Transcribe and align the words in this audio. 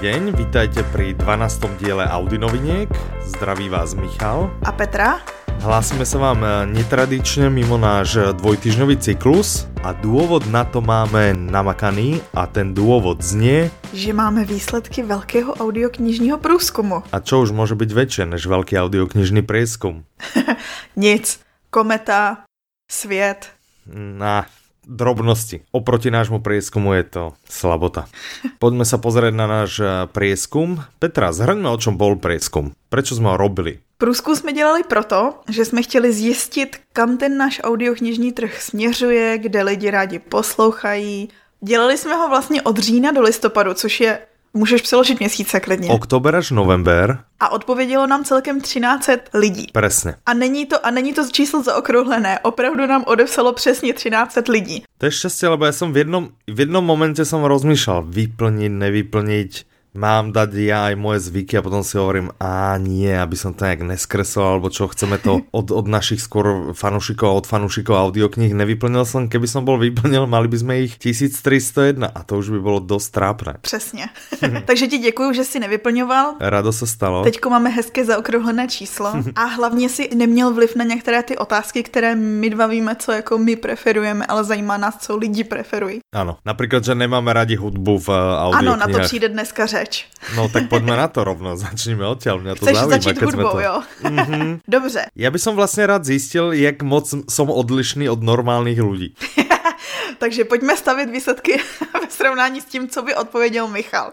deň, 0.00 0.32
vítajte 0.32 0.80
pri 0.96 1.12
12. 1.12 1.76
diele 1.76 2.08
Audinoviniek. 2.08 2.88
Zdraví 3.20 3.68
vás 3.68 3.92
Michal. 3.92 4.48
A 4.64 4.72
Petra. 4.72 5.20
Hlásime 5.60 6.08
sa 6.08 6.16
vám 6.16 6.40
eh, 6.40 6.52
netradične 6.72 7.52
mimo 7.52 7.76
náš 7.76 8.16
eh, 8.16 8.32
dvojtyžňový 8.32 8.96
cyklus 8.96 9.68
a 9.84 9.92
dôvod 9.92 10.48
na 10.48 10.64
to 10.64 10.80
máme 10.80 11.36
namakaný 11.36 12.24
a 12.32 12.48
ten 12.48 12.72
dôvod 12.72 13.20
znie... 13.20 13.68
Že 13.92 14.16
máme 14.16 14.48
výsledky 14.48 15.04
veľkého 15.04 15.60
audioknižního 15.60 16.40
průzkumu. 16.40 17.04
A 17.12 17.20
čo 17.20 17.44
už 17.44 17.52
môže 17.52 17.76
byť 17.76 17.90
väčšie 17.92 18.24
než 18.24 18.48
veľký 18.48 18.80
audioknižný 18.80 19.44
prieskum? 19.44 20.08
Nic. 20.96 21.44
Kometa, 21.68 22.48
svět. 22.88 23.52
Na, 23.92 24.48
drobnosti. 24.90 25.62
Oproti 25.70 26.10
nášmu 26.10 26.42
prieskumu 26.42 26.98
je 26.98 27.04
to 27.06 27.22
slabota. 27.46 28.10
Poďme 28.58 28.82
sa 28.82 28.98
pozrieť 28.98 29.34
na 29.38 29.46
náš 29.46 29.78
eh, 29.78 30.10
prieskum. 30.10 30.82
Petra, 30.98 31.30
zhrňme, 31.30 31.70
o 31.70 31.78
čom 31.78 31.94
bol 31.94 32.18
prieskum. 32.18 32.74
Prečo 32.90 33.14
sme 33.14 33.30
ho 33.30 33.36
robili? 33.38 33.78
Průzkum 34.00 34.36
jsme 34.36 34.52
dělali 34.52 34.82
proto, 34.82 35.34
že 35.48 35.64
jsme 35.64 35.82
chtěli 35.82 36.12
zjistit, 36.12 36.76
kam 36.92 37.16
ten 37.16 37.36
náš 37.36 37.60
audioknižní 37.62 38.32
trh 38.32 38.62
směřuje, 38.62 39.38
kde 39.38 39.62
lidi 39.62 39.90
rádi 39.90 40.18
poslouchají. 40.18 41.28
Dělali 41.60 41.98
jsme 41.98 42.14
ho 42.14 42.28
vlastně 42.28 42.62
od 42.62 42.78
října 42.78 43.10
do 43.10 43.20
listopadu, 43.20 43.74
což 43.74 44.00
je 44.00 44.18
Můžeš 44.54 44.82
přeložit 44.82 45.20
měsíce 45.20 45.60
klidně. 45.60 45.90
Oktober 45.90 46.36
až 46.36 46.50
november. 46.50 47.18
A 47.40 47.48
odpovědělo 47.48 48.06
nám 48.06 48.24
celkem 48.24 48.60
1300 48.60 49.38
lidí. 49.38 49.66
Presne. 49.72 50.16
A 50.26 50.34
není 50.34 50.66
to, 50.66 50.86
a 50.86 50.90
není 50.90 51.12
to 51.12 51.28
číslo 51.30 51.62
zaokrouhlené. 51.62 52.38
Opravdu 52.42 52.86
nám 52.86 53.04
odepsalo 53.06 53.52
přesně 53.52 53.92
1300 53.92 54.52
lidí. 54.52 54.82
To 54.98 55.06
je 55.06 55.12
šťastie, 55.16 55.48
lebo 55.48 55.64
ja 55.64 55.72
som 55.72 55.96
v 55.96 56.04
jednom, 56.04 56.24
v 56.44 56.58
jednom 56.60 56.84
momente 56.84 57.24
som 57.24 57.40
rozmýšľal 57.40 58.04
vyplniť, 58.04 58.72
nevyplniť 58.74 59.50
mám 59.94 60.30
dať 60.30 60.50
ja 60.54 60.78
aj 60.90 60.94
moje 60.94 61.18
zvyky 61.26 61.58
a 61.58 61.64
potom 61.64 61.82
si 61.82 61.98
hovorím, 61.98 62.30
a 62.38 62.78
nie, 62.78 63.10
aby 63.10 63.34
som 63.34 63.54
to 63.54 63.66
nejak 63.66 63.82
neskreslil, 63.82 64.58
alebo 64.58 64.70
čo, 64.70 64.86
chceme 64.86 65.18
to 65.18 65.42
od, 65.58 65.70
od 65.70 65.86
našich 65.86 66.22
skôr 66.22 66.72
fanúšikov 66.76 67.26
a 67.26 67.38
od 67.42 67.46
fanúšikov 67.46 67.98
audiokníh 67.98 68.54
nevyplnil 68.54 69.02
som, 69.06 69.26
keby 69.26 69.46
som 69.50 69.66
bol 69.66 69.80
vyplnil, 69.80 70.30
mali 70.30 70.46
by 70.46 70.56
sme 70.58 70.74
ich 70.86 70.94
1301 70.98 72.06
a 72.06 72.20
to 72.22 72.38
už 72.38 72.54
by 72.54 72.60
bolo 72.62 72.78
dosť 72.80 73.08
trápne. 73.10 73.52
Přesně. 73.60 74.08
Takže 74.64 74.86
ti 74.86 74.98
děkuju, 74.98 75.32
že 75.32 75.44
si 75.44 75.60
nevyplňoval. 75.60 76.34
Rado 76.40 76.72
se 76.72 76.86
stalo. 76.86 77.24
Teďko 77.24 77.50
máme 77.50 77.70
hezké 77.70 78.04
zaokrouhlené 78.04 78.68
číslo 78.68 79.12
a 79.36 79.44
hlavně 79.44 79.88
si 79.88 80.10
neměl 80.14 80.54
vliv 80.54 80.76
na 80.76 80.84
některé 80.84 81.22
ty 81.22 81.38
otázky, 81.38 81.82
které 81.82 82.14
my 82.14 82.50
dva 82.50 82.66
víme, 82.66 82.96
co 82.96 83.12
jako 83.12 83.38
my 83.38 83.56
preferujeme, 83.56 84.26
ale 84.26 84.44
zajímá 84.44 84.76
nás, 84.76 84.96
co 84.96 85.16
lidi 85.16 85.44
preferují. 85.44 85.98
Ano, 86.14 86.36
například, 86.46 86.84
že 86.84 86.94
nemáme 86.94 87.32
rádi 87.32 87.56
hudbu 87.56 87.98
v 87.98 88.08
audioknihách. 88.08 88.60
Ano, 88.60 88.76
na 88.76 88.98
to 88.98 89.04
přijde 89.04 89.28
dneska 89.28 89.66
řeč 89.66 89.79
řeč. 89.80 90.06
No 90.36 90.48
tak 90.52 90.68
pojďme 90.68 90.96
na 90.96 91.08
to 91.08 91.24
rovno, 91.24 91.56
začneme 91.56 92.04
odtiaľ, 92.04 92.44
mňa 92.44 92.52
to 92.60 92.64
Chceš 92.68 92.76
zaujíma. 92.76 92.92
začít 92.92 93.18
hudbou, 93.24 93.52
to... 93.56 93.60
jo? 93.60 93.76
Mm-hmm. 94.04 94.48
Dobře. 94.68 95.02
Ja 95.16 95.28
by 95.32 95.38
som 95.40 95.56
vlastne 95.56 95.88
rád 95.88 96.04
zistil, 96.04 96.52
jak 96.52 96.84
moc 96.84 97.08
som 97.08 97.46
odlišný 97.48 98.04
od 98.12 98.20
normálnych 98.20 98.76
ľudí. 98.76 99.16
Takže 100.20 100.44
pojďme 100.44 100.76
stavit 100.76 101.08
výsledky 101.10 101.56
ve 102.00 102.10
srovnání 102.10 102.60
s 102.60 102.64
tím, 102.64 102.88
co 102.88 103.02
by 103.02 103.14
odpověděl 103.14 103.68
Michal. 103.68 104.12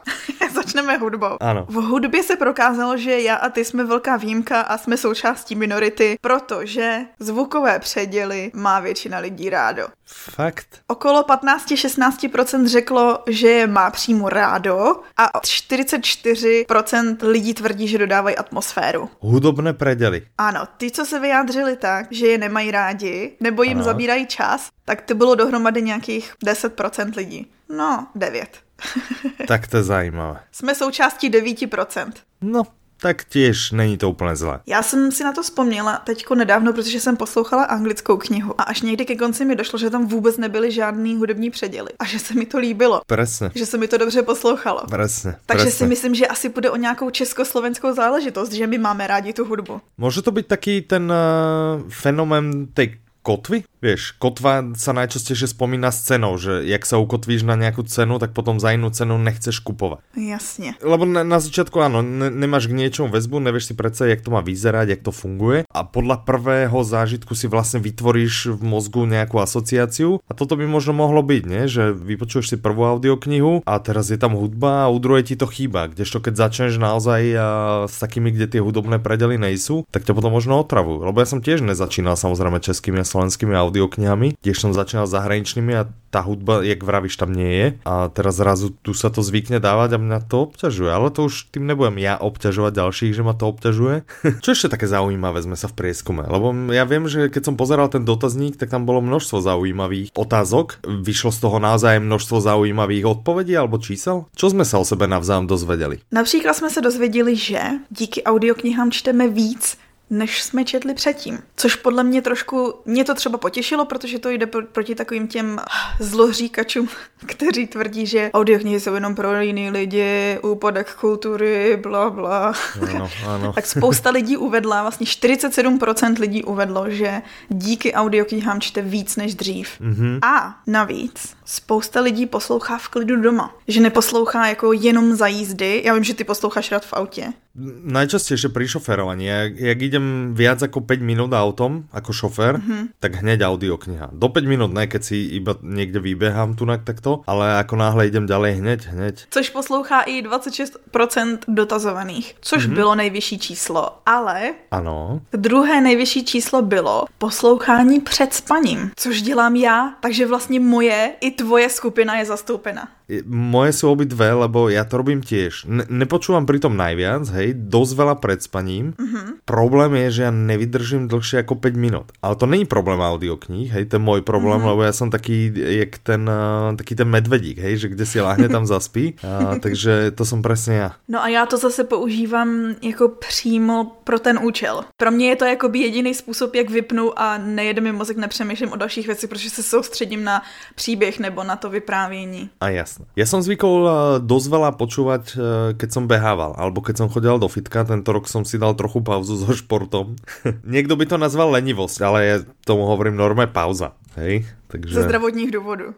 Začneme 0.54 0.98
hudbou. 0.98 1.38
Ano. 1.40 1.66
V 1.70 1.74
hudbě 1.74 2.24
se 2.24 2.36
prokázalo, 2.36 2.98
že 2.98 3.22
já 3.22 3.36
a 3.36 3.50
ty 3.50 3.66
jsme 3.66 3.84
velká 3.84 4.18
výjimka 4.18 4.62
a 4.62 4.78
jsme 4.78 4.98
součástí 4.98 5.56
minority, 5.56 6.18
protože 6.22 7.00
zvukové 7.20 7.80
předěly 7.80 8.52
má 8.54 8.80
většina 8.80 9.18
lidí 9.20 9.50
rádo. 9.50 9.88
Fakt? 10.06 10.68
Okolo 10.88 11.24
15-16% 11.24 12.68
řeklo, 12.68 13.24
že 13.28 13.48
je 13.48 13.68
má 13.68 13.90
přímo 13.90 14.30
rádo 14.30 14.96
a 15.18 15.40
44% 15.40 17.18
lidí 17.22 17.54
tvrdí, 17.54 17.88
že 17.88 17.98
dodávají 17.98 18.38
atmosféru. 18.38 19.10
Hudobné 19.20 19.74
preděly. 19.74 20.28
Ano, 20.38 20.62
ty, 20.78 20.92
co 20.92 21.06
se 21.06 21.20
vyjádřili 21.20 21.76
tak, 21.76 22.08
že 22.12 22.28
je 22.28 22.38
nemají 22.38 22.72
rádi, 22.72 23.38
nebo 23.40 23.64
jim 23.64 23.78
Aha. 23.78 23.86
zabírají 23.86 24.26
čas, 24.28 24.70
tak 24.86 25.02
to 25.02 25.16
bylo 25.16 25.36
dohromady 25.36 25.82
nějakých 25.82 26.34
10% 26.46 27.12
lidí. 27.16 27.52
No, 27.70 28.08
9. 28.16 28.67
tak 29.48 29.68
to 29.68 29.78
je 29.78 29.84
zajímavé. 29.84 30.40
Jsme 30.52 30.76
součástí 30.76 31.30
9%. 31.30 32.12
No, 32.42 32.64
tak 33.02 33.24
těž 33.24 33.72
není 33.72 33.98
to 33.98 34.10
úplně 34.10 34.36
zlé. 34.36 34.60
Já 34.66 34.84
jsem 34.84 35.12
si 35.12 35.24
na 35.24 35.34
to 35.34 35.44
vzpomněla 35.44 35.98
teďko 35.98 36.36
nedávno, 36.36 36.74
protože 36.74 37.00
jsem 37.00 37.18
poslouchala 37.18 37.64
anglickou 37.64 38.18
knihu 38.18 38.62
a 38.62 38.64
až 38.64 38.82
někdy 38.82 39.06
ke 39.06 39.16
konci 39.16 39.46
mi 39.46 39.56
došlo, 39.56 39.80
že 39.80 39.90
tam 39.90 40.08
vůbec 40.08 40.38
nebyly 40.38 40.72
žádný 40.72 41.16
hudební 41.16 41.50
předěly 41.50 41.90
a 42.00 42.06
že 42.06 42.20
se 42.20 42.34
mi 42.34 42.46
to 42.46 42.58
líbilo. 42.58 43.02
Presne. 43.08 43.52
Že 43.56 43.66
se 43.66 43.78
mi 43.78 43.88
to 43.88 43.98
dobře 43.98 44.22
poslouchalo. 44.22 44.82
Presne. 44.90 45.40
Takže 45.46 45.64
presne. 45.64 45.78
si 45.78 45.88
myslím, 45.88 46.16
že 46.16 46.28
asi 46.28 46.50
bude 46.50 46.70
o 46.70 46.76
nějakou 46.76 47.10
československou 47.10 47.94
záležitost, 47.94 48.52
že 48.52 48.68
my 48.68 48.78
máme 48.78 49.08
rádi 49.08 49.34
tu 49.34 49.46
hudbu. 49.46 49.82
Může 49.98 50.22
to 50.22 50.32
být 50.32 50.48
taky 50.48 50.82
ten 50.82 51.12
uh, 51.12 51.90
fenomén 51.90 52.68
tej 52.74 53.00
kotvy? 53.22 53.64
Vieš, 53.78 54.18
kotva 54.18 54.74
sa 54.74 54.90
najčastejšie 54.98 55.54
spomína 55.54 55.94
s 55.94 56.10
cenou, 56.10 56.34
že 56.42 56.66
jak 56.66 56.82
sa 56.82 56.98
ukotvíš 56.98 57.46
na 57.46 57.54
nejakú 57.54 57.86
cenu, 57.86 58.18
tak 58.18 58.34
potom 58.34 58.58
za 58.58 58.74
inú 58.74 58.90
cenu 58.90 59.22
nechceš 59.22 59.62
kupovať. 59.62 60.02
Jasne. 60.18 60.74
Lebo 60.82 61.06
na, 61.06 61.22
na 61.22 61.38
začiatku 61.38 61.78
áno, 61.78 62.02
ne, 62.02 62.34
nemáš 62.34 62.66
k 62.66 62.74
niečomu 62.74 63.14
väzbu, 63.14 63.38
nevieš 63.38 63.70
si 63.70 63.74
predsa, 63.78 64.10
jak 64.10 64.26
to 64.26 64.34
má 64.34 64.42
vyzerať, 64.42 64.98
jak 64.98 65.06
to 65.06 65.14
funguje 65.14 65.70
a 65.70 65.80
podľa 65.86 66.26
prvého 66.26 66.80
zážitku 66.82 67.38
si 67.38 67.46
vlastne 67.46 67.78
vytvoríš 67.78 68.58
v 68.58 68.62
mozgu 68.66 69.06
nejakú 69.06 69.38
asociáciu 69.38 70.26
a 70.26 70.32
toto 70.34 70.58
by 70.58 70.66
možno 70.66 70.98
mohlo 70.98 71.22
byť, 71.22 71.44
nie? 71.46 71.70
že 71.70 71.94
vypočuješ 71.94 72.54
si 72.54 72.58
prvú 72.58 72.90
audioknihu 72.90 73.62
a 73.62 73.74
teraz 73.78 74.10
je 74.10 74.18
tam 74.18 74.34
hudba 74.34 74.90
a 74.90 74.92
u 74.92 74.98
druhej 74.98 75.30
ti 75.30 75.36
to 75.38 75.46
chýba, 75.46 75.94
kdežto 75.94 76.18
keď 76.18 76.34
začneš 76.50 76.82
naozaj 76.82 77.22
a, 77.38 77.48
s 77.86 78.02
takými, 78.02 78.34
kde 78.34 78.58
tie 78.58 78.62
hudobné 78.64 78.98
predely 78.98 79.38
nejsú, 79.38 79.86
tak 79.94 80.02
ťa 80.02 80.18
potom 80.18 80.34
možno 80.34 80.58
otravujú. 80.66 81.06
Lebo 81.06 81.22
ja 81.22 81.30
som 81.30 81.46
tiež 81.46 81.62
nezačínal 81.62 82.18
samozrejme 82.18 82.58
českými 82.58 83.04
a 83.04 83.06
slovenskými 83.06 83.54
audioknihami, 83.68 84.40
tiež 84.40 84.58
som 84.64 84.72
začínal 84.72 85.06
zahraničnými 85.06 85.74
a 85.76 85.92
tá 86.08 86.24
hudba, 86.24 86.64
jak 86.64 86.80
vravíš, 86.82 87.20
tam 87.20 87.36
nie 87.36 87.52
je 87.52 87.68
a 87.84 88.08
teraz 88.08 88.40
zrazu 88.40 88.72
tu 88.80 88.96
sa 88.96 89.12
to 89.12 89.20
zvykne 89.20 89.60
dávať 89.60 90.00
a 90.00 90.02
mňa 90.02 90.20
to 90.26 90.48
obťažuje, 90.48 90.90
ale 90.90 91.12
to 91.12 91.28
už 91.28 91.52
tým 91.52 91.68
nebudem 91.68 92.00
ja 92.00 92.16
obťažovať 92.16 92.74
ďalších, 92.74 93.14
že 93.14 93.26
ma 93.28 93.36
to 93.36 93.52
obťažuje. 93.52 93.96
Čo 94.44 94.50
ešte 94.56 94.72
také 94.72 94.88
zaujímavé 94.88 95.44
sme 95.44 95.60
sa 95.60 95.68
v 95.68 95.78
prieskume, 95.78 96.24
lebo 96.24 96.56
ja 96.72 96.88
viem, 96.88 97.06
že 97.12 97.28
keď 97.28 97.52
som 97.52 97.60
pozeral 97.60 97.92
ten 97.92 98.08
dotazník, 98.08 98.56
tak 98.56 98.72
tam 98.72 98.88
bolo 98.88 99.04
množstvo 99.04 99.44
zaujímavých 99.44 100.16
otázok, 100.16 100.80
vyšlo 100.88 101.36
z 101.36 101.40
toho 101.44 101.58
naozaj 101.60 102.00
množstvo 102.00 102.40
zaujímavých 102.40 103.20
odpovedí 103.20 103.54
alebo 103.60 103.78
čísel. 103.78 104.32
Čo 104.34 104.56
sme 104.56 104.64
sa 104.64 104.80
o 104.80 104.88
sebe 104.88 105.12
navzájem 105.12 105.48
dozvedeli? 105.48 106.00
Například 106.12 106.54
jsme 106.56 106.70
se 106.70 106.82
dozvěděli, 106.82 107.36
že 107.36 107.62
díky 107.92 108.24
audioknihám 108.24 108.92
čteme 108.92 109.28
víc, 109.28 109.78
než 110.10 110.44
jsme 110.44 110.66
četli 110.66 110.94
předtím. 110.94 111.40
Což 111.56 111.76
podle 111.76 112.04
mě 112.04 112.22
trošku, 112.22 112.74
mě 112.86 113.04
to 113.04 113.16
třeba 113.16 113.38
potěšilo, 113.38 113.86
protože 113.86 114.20
to 114.20 114.30
jde 114.30 114.46
proti 114.46 114.96
takovým 114.96 115.28
těm 115.28 115.60
zloříkačům, 116.00 116.90
kteří 117.26 117.68
tvrdí, 117.68 118.06
že 118.06 118.32
audioknihy 118.34 118.80
jsou 118.80 118.94
jenom 118.94 119.16
pro 119.16 119.42
jiný 119.42 119.70
lidi, 119.70 120.40
úpadek 120.44 120.96
kultury, 120.96 121.80
bla, 121.84 122.10
bla. 122.10 122.54
Ano, 122.90 123.10
ano. 123.28 123.54
tak 123.56 123.66
spousta 123.66 124.10
lidí 124.10 124.38
uvedla, 124.38 124.82
vlastně 124.82 125.06
47% 125.06 126.20
lidí 126.20 126.44
uvedlo, 126.44 126.90
že 126.90 127.22
díky 127.50 127.94
audioknihám 127.94 128.62
čte 128.62 128.82
víc 128.82 129.16
než 129.16 129.36
dřív. 129.36 129.70
Mm-hmm. 129.82 130.20
A 130.22 130.60
navíc 130.68 131.36
spousta 131.46 132.02
lidí 132.02 132.26
poslouchá 132.26 132.78
v 132.78 132.88
klidu 132.88 133.22
doma. 133.22 133.56
Že 133.68 133.82
neposlouchá 133.82 134.48
jako 134.48 134.74
jenom 134.74 135.16
za 135.16 135.28
jízdy. 135.28 135.82
Já 135.86 135.94
vím, 135.94 136.04
že 136.04 136.14
ty 136.14 136.24
posloucháš 136.24 136.72
rád 136.72 136.86
v 136.86 136.94
autě. 136.94 137.34
Najčastejšie 137.58 138.54
pri 138.54 138.70
šoferovaní. 138.70 139.26
Jak, 139.26 139.52
jak 139.58 139.80
idem 139.98 140.38
viac 140.38 140.62
ako 140.62 140.86
5 140.86 141.02
minút 141.02 141.34
autom 141.34 141.90
ako 141.90 142.14
šofér, 142.14 142.62
mm-hmm. 142.62 143.02
tak 143.02 143.26
hneď 143.26 143.42
audiokniha. 143.50 144.14
Do 144.14 144.30
5 144.30 144.46
minút 144.46 144.70
ne, 144.70 144.86
keď 144.86 145.02
si 145.02 145.18
iba 145.34 145.58
niekde 145.66 145.98
vybehám 145.98 146.54
tunak 146.54 146.86
takto, 146.86 147.26
ale 147.26 147.58
ako 147.58 147.74
náhle 147.82 148.06
idem 148.06 148.30
ďalej 148.30 148.62
hneď, 148.62 148.80
hneď. 148.94 149.16
Což 149.34 149.50
poslouchá 149.50 150.06
i 150.06 150.22
26% 150.22 151.50
dotazovaných, 151.50 152.38
což 152.42 152.70
mm-hmm. 152.70 152.78
bylo 152.78 152.96
nejvyšší 152.96 153.38
číslo. 153.40 154.06
Ale 154.06 154.54
ano. 154.72 155.22
druhé 155.34 155.82
nejvyšší 155.82 156.26
číslo 156.26 156.62
bylo 156.62 157.06
poslouchání 157.18 158.00
před 158.00 158.34
spaním, 158.34 158.92
což 158.96 159.22
dělám 159.22 159.56
já, 159.56 159.94
takže 160.00 160.28
vlastně 160.28 160.60
moje 160.60 161.12
i 161.22 161.32
tvoje 161.32 161.70
skupina 161.70 162.18
je 162.20 162.26
zastoupena. 162.26 162.97
Moje 163.28 163.72
sú 163.72 163.96
obidve, 163.96 164.36
lebo 164.36 164.68
ja 164.68 164.84
to 164.84 165.00
robím 165.00 165.24
tiež. 165.24 165.64
Ne 165.64 165.88
nepočúvam 165.88 166.44
pritom 166.44 166.76
najviac, 166.76 167.24
hej, 167.40 167.56
dosť 167.56 167.92
veľa 167.96 168.16
pred 168.20 168.44
spaním. 168.44 168.92
Mm 169.00 169.08
-hmm. 169.08 169.28
Problém 169.48 169.96
je, 169.96 170.08
že 170.12 170.22
ja 170.28 170.32
nevydržím 170.32 171.08
dlhšie 171.08 171.40
ako 171.40 171.56
5 171.56 171.76
minút. 171.80 172.12
Ale 172.22 172.36
to 172.36 172.46
není 172.46 172.66
problém 172.66 173.00
audiokníh, 173.00 173.72
hej, 173.72 173.86
to 173.86 173.96
je 173.96 174.04
môj 174.04 174.22
problém, 174.22 174.60
mm 174.60 174.64
-hmm. 174.64 174.70
lebo 174.70 174.84
ja 174.84 174.92
som 174.92 175.10
taký, 175.10 175.52
jak 175.56 175.98
ten, 176.04 176.30
uh, 176.30 176.76
taký 176.76 176.96
ten 176.96 177.08
medvedík, 177.08 177.58
hej, 177.58 177.78
že 177.78 177.88
kde 177.88 178.06
si 178.06 178.22
láhne, 178.22 178.50
tam 178.50 178.66
zaspí. 178.66 179.16
Uh, 179.28 179.60
takže 179.60 180.12
to 180.12 180.26
som 180.26 180.42
presne 180.42 180.74
ja. 180.76 180.90
No 181.08 181.24
a 181.24 181.28
já 181.28 181.46
to 181.46 181.58
zase 181.58 181.84
používám 181.84 182.76
jako 182.82 183.10
přímo 183.10 183.98
pro 184.04 184.20
ten 184.20 184.40
účel. 184.44 184.84
Pro 184.98 185.12
mě 185.12 185.30
je 185.30 185.36
to 185.36 185.46
jako 185.46 185.72
jediný 185.74 186.14
způsob, 186.14 186.56
jak 186.56 186.70
vypnu 186.70 187.20
a 187.20 187.38
nejede 187.38 187.82
mi 187.82 187.92
mozek, 187.92 188.18
nepřemýšlím 188.18 188.72
o 188.72 188.76
dalších 188.76 189.08
věcech, 189.08 189.30
protože 189.30 189.50
se 189.50 189.64
soustředím 189.64 190.24
na 190.24 190.42
příběh 190.76 191.20
nebo 191.20 191.44
na 191.44 191.56
to 191.56 191.70
vyprávění. 191.70 192.50
A 192.62 192.70
jasne 192.70 192.97
Jasné. 192.98 193.14
Ja 193.14 193.26
som 193.30 193.46
zvykol 193.46 193.76
uh, 193.86 193.94
dosť 194.18 194.48
veľa 194.50 194.70
počúvať, 194.74 195.24
uh, 195.38 195.42
keď 195.78 195.90
som 195.94 196.10
behával, 196.10 196.58
alebo 196.58 196.82
keď 196.82 197.06
som 197.06 197.12
chodil 197.14 197.38
do 197.38 197.46
fitka. 197.46 197.86
Tento 197.86 198.10
rok 198.10 198.26
som 198.26 198.42
si 198.42 198.58
dal 198.58 198.74
trochu 198.74 199.06
pauzu 199.06 199.38
so 199.38 199.54
športom. 199.54 200.18
Niekto 200.66 200.98
by 200.98 201.06
to 201.06 201.22
nazval 201.22 201.54
lenivosť, 201.54 201.98
ale 202.02 202.20
ja 202.26 202.38
tomu 202.66 202.90
hovorím 202.90 203.14
norme 203.14 203.46
pauza. 203.46 203.94
Hej? 204.18 204.46
Takže, 204.68 204.94
Ze 204.94 205.04
zdravotních 205.04 205.52
důvodů. 205.52 205.94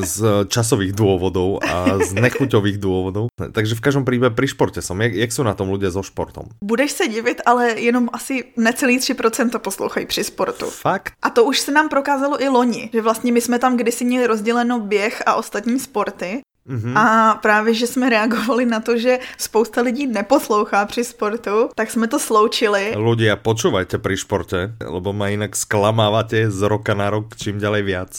Z 0.00 0.46
časových 0.46 0.94
dôvodov 0.94 1.58
a 1.66 1.98
z 1.98 2.14
nechuťových 2.14 2.78
dôvodov. 2.78 3.34
Takže 3.34 3.74
v 3.74 3.82
každom 3.82 4.06
prípade 4.06 4.38
pri 4.38 4.46
športe 4.46 4.78
som. 4.78 4.94
Jak, 5.02 5.10
jak 5.10 5.30
sú 5.34 5.42
na 5.42 5.58
tom 5.58 5.74
ľudia 5.74 5.90
so 5.90 6.06
športom? 6.06 6.54
Budeš 6.62 6.90
se 6.92 7.10
divit, 7.10 7.42
ale 7.42 7.74
jenom 7.82 8.06
asi 8.14 8.54
necelý 8.56 9.02
3% 9.02 9.58
poslouchají 9.58 10.06
při 10.06 10.24
sportu. 10.24 10.70
Fakt? 10.70 11.12
A 11.22 11.30
to 11.30 11.44
už 11.44 11.60
se 11.60 11.72
nám 11.72 11.88
prokázalo 11.88 12.42
i 12.42 12.48
loni, 12.48 12.90
že 12.92 13.02
vlastně 13.02 13.32
my 13.32 13.40
jsme 13.40 13.58
tam 13.58 13.76
kdysi 13.76 14.04
měli 14.04 14.26
rozděleno 14.26 14.80
běh 14.80 15.22
a 15.26 15.34
ostatní 15.34 15.80
sporty 15.80 16.40
Mm-hmm. 16.64 16.98
A 16.98 17.34
právě, 17.34 17.74
že 17.74 17.86
jsme 17.86 18.10
reagovali 18.10 18.66
na 18.66 18.80
to, 18.80 18.98
že 18.98 19.18
spousta 19.38 19.80
lidí 19.80 20.06
neposlouchá 20.06 20.86
při 20.86 21.04
sportu, 21.04 21.68
tak 21.74 21.90
jsme 21.90 22.08
to 22.08 22.18
sloučili. 22.18 22.96
Ľudia, 22.96 23.36
počúvajte 23.36 24.00
pri 24.00 24.16
športe, 24.16 24.72
lebo 24.80 25.12
ma 25.12 25.28
inak 25.28 25.52
sklamávate 25.52 26.48
z 26.48 26.60
roka 26.64 26.96
na 26.96 27.12
rok 27.12 27.36
čím 27.36 27.60
ďalej 27.60 27.82
viac. 27.82 28.12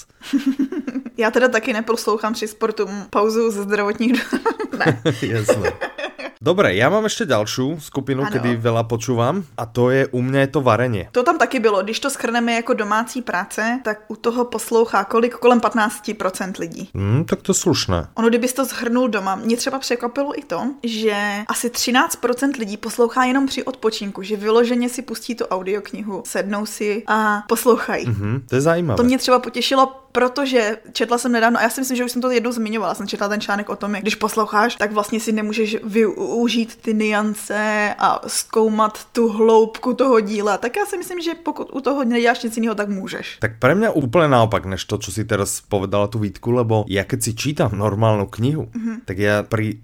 Já 1.17 1.31
teda 1.31 1.47
taky 1.47 1.73
neposlouchám 1.73 2.33
při 2.33 2.47
sportu 2.47 2.89
pauzu 3.09 3.51
ze 3.51 3.63
zdravotních 3.63 4.33
ne. 4.77 5.01
Jasné. 5.21 5.71
Dobre, 6.45 6.77
ja 6.77 6.93
mám 6.93 7.09
ešte 7.09 7.25
ďalšiu 7.25 7.81
skupinu, 7.81 8.21
ano. 8.21 8.29
kedy 8.29 8.61
veľa 8.61 8.85
počúvam 8.85 9.41
a 9.57 9.65
to 9.65 9.89
je 9.89 10.05
u 10.13 10.21
mňa 10.21 10.45
je 10.45 10.49
to 10.53 10.61
varenie. 10.61 11.09
To 11.09 11.25
tam 11.25 11.41
taky 11.41 11.57
bylo. 11.57 11.81
Když 11.81 11.99
to 11.99 12.09
schrneme 12.09 12.53
jako 12.53 12.73
domácí 12.73 13.21
práce, 13.21 13.81
tak 13.83 14.05
u 14.07 14.15
toho 14.15 14.45
poslouchá 14.45 15.03
kolik? 15.03 15.33
Kolem 15.41 15.59
15% 15.59 16.53
lidí. 16.59 16.89
Hmm, 16.93 17.25
tak 17.25 17.41
to 17.41 17.53
slušné. 17.53 18.07
Ono, 18.13 18.29
kdybys 18.29 18.53
to 18.53 18.65
zhrnul 18.65 19.07
doma, 19.07 19.35
mě 19.35 19.57
třeba 19.57 19.79
překvapilo 19.79 20.39
i 20.39 20.43
to, 20.43 20.61
že 20.83 21.15
asi 21.47 21.69
13% 21.69 22.59
lidí 22.59 22.77
poslouchá 22.77 23.23
jenom 23.23 23.47
při 23.47 23.63
odpočinku, 23.63 24.21
že 24.21 24.37
vyloženě 24.37 24.89
si 24.89 25.01
pustí 25.01 25.35
tu 25.35 25.45
audioknihu, 25.45 26.23
sednou 26.25 26.65
si 26.65 27.03
a 27.07 27.43
poslouchají. 27.47 28.05
Mm-hmm, 28.05 28.41
to 28.49 28.55
je 28.55 28.61
zajímavé. 28.61 28.97
To 28.97 29.03
mě 29.03 29.17
třeba 29.17 29.39
potěšilo, 29.39 30.04
protože 30.15 30.77
četla 30.95 31.17
jsem 31.17 31.31
nedávno, 31.31 31.59
a 31.59 31.67
já 31.67 31.69
si 31.69 31.81
myslím, 31.81 31.97
že 31.97 32.05
už 32.05 32.11
jsem 32.11 32.21
to 32.21 32.31
jednou 32.31 32.51
zmiňovala, 32.51 32.95
jsem 32.95 33.07
četla 33.07 33.27
ten 33.27 33.41
článek 33.41 33.69
o 33.69 33.75
tom, 33.75 33.95
jak 33.95 34.03
když 34.03 34.15
posloucháš, 34.15 34.75
tak 34.75 34.95
vlastně 34.95 35.19
si 35.19 35.31
nemůžeš 35.31 35.83
využít 35.83 36.79
ty 36.79 36.93
niance 36.93 37.91
a 37.99 38.23
zkoumat 38.27 39.11
tu 39.11 39.27
hloubku 39.27 39.93
toho 39.93 40.19
díla. 40.19 40.57
Tak 40.57 40.75
já 40.77 40.85
si 40.85 40.97
myslím, 40.97 41.19
že 41.21 41.35
pokud 41.43 41.67
u 41.75 41.81
toho 41.81 42.03
neděláš 42.03 42.43
nic 42.43 42.55
jiného, 42.55 42.75
tak 42.75 42.89
můžeš. 42.89 43.43
Tak 43.43 43.59
pre 43.59 43.75
mňa 43.75 43.91
úplne 43.91 44.31
naopak, 44.31 44.63
než 44.63 44.87
to, 44.87 44.95
čo 44.95 45.11
si 45.11 45.27
teraz 45.27 45.59
povedala 45.59 46.07
tu 46.07 46.23
výtku, 46.23 46.55
lebo 46.55 46.87
ja 46.87 47.03
keď 47.03 47.19
si 47.19 47.31
čítam 47.35 47.75
normálnu 47.75 48.31
knihu, 48.31 48.71
mm-hmm. 48.71 48.95
tak 49.03 49.17
ja 49.19 49.43
pri, 49.43 49.83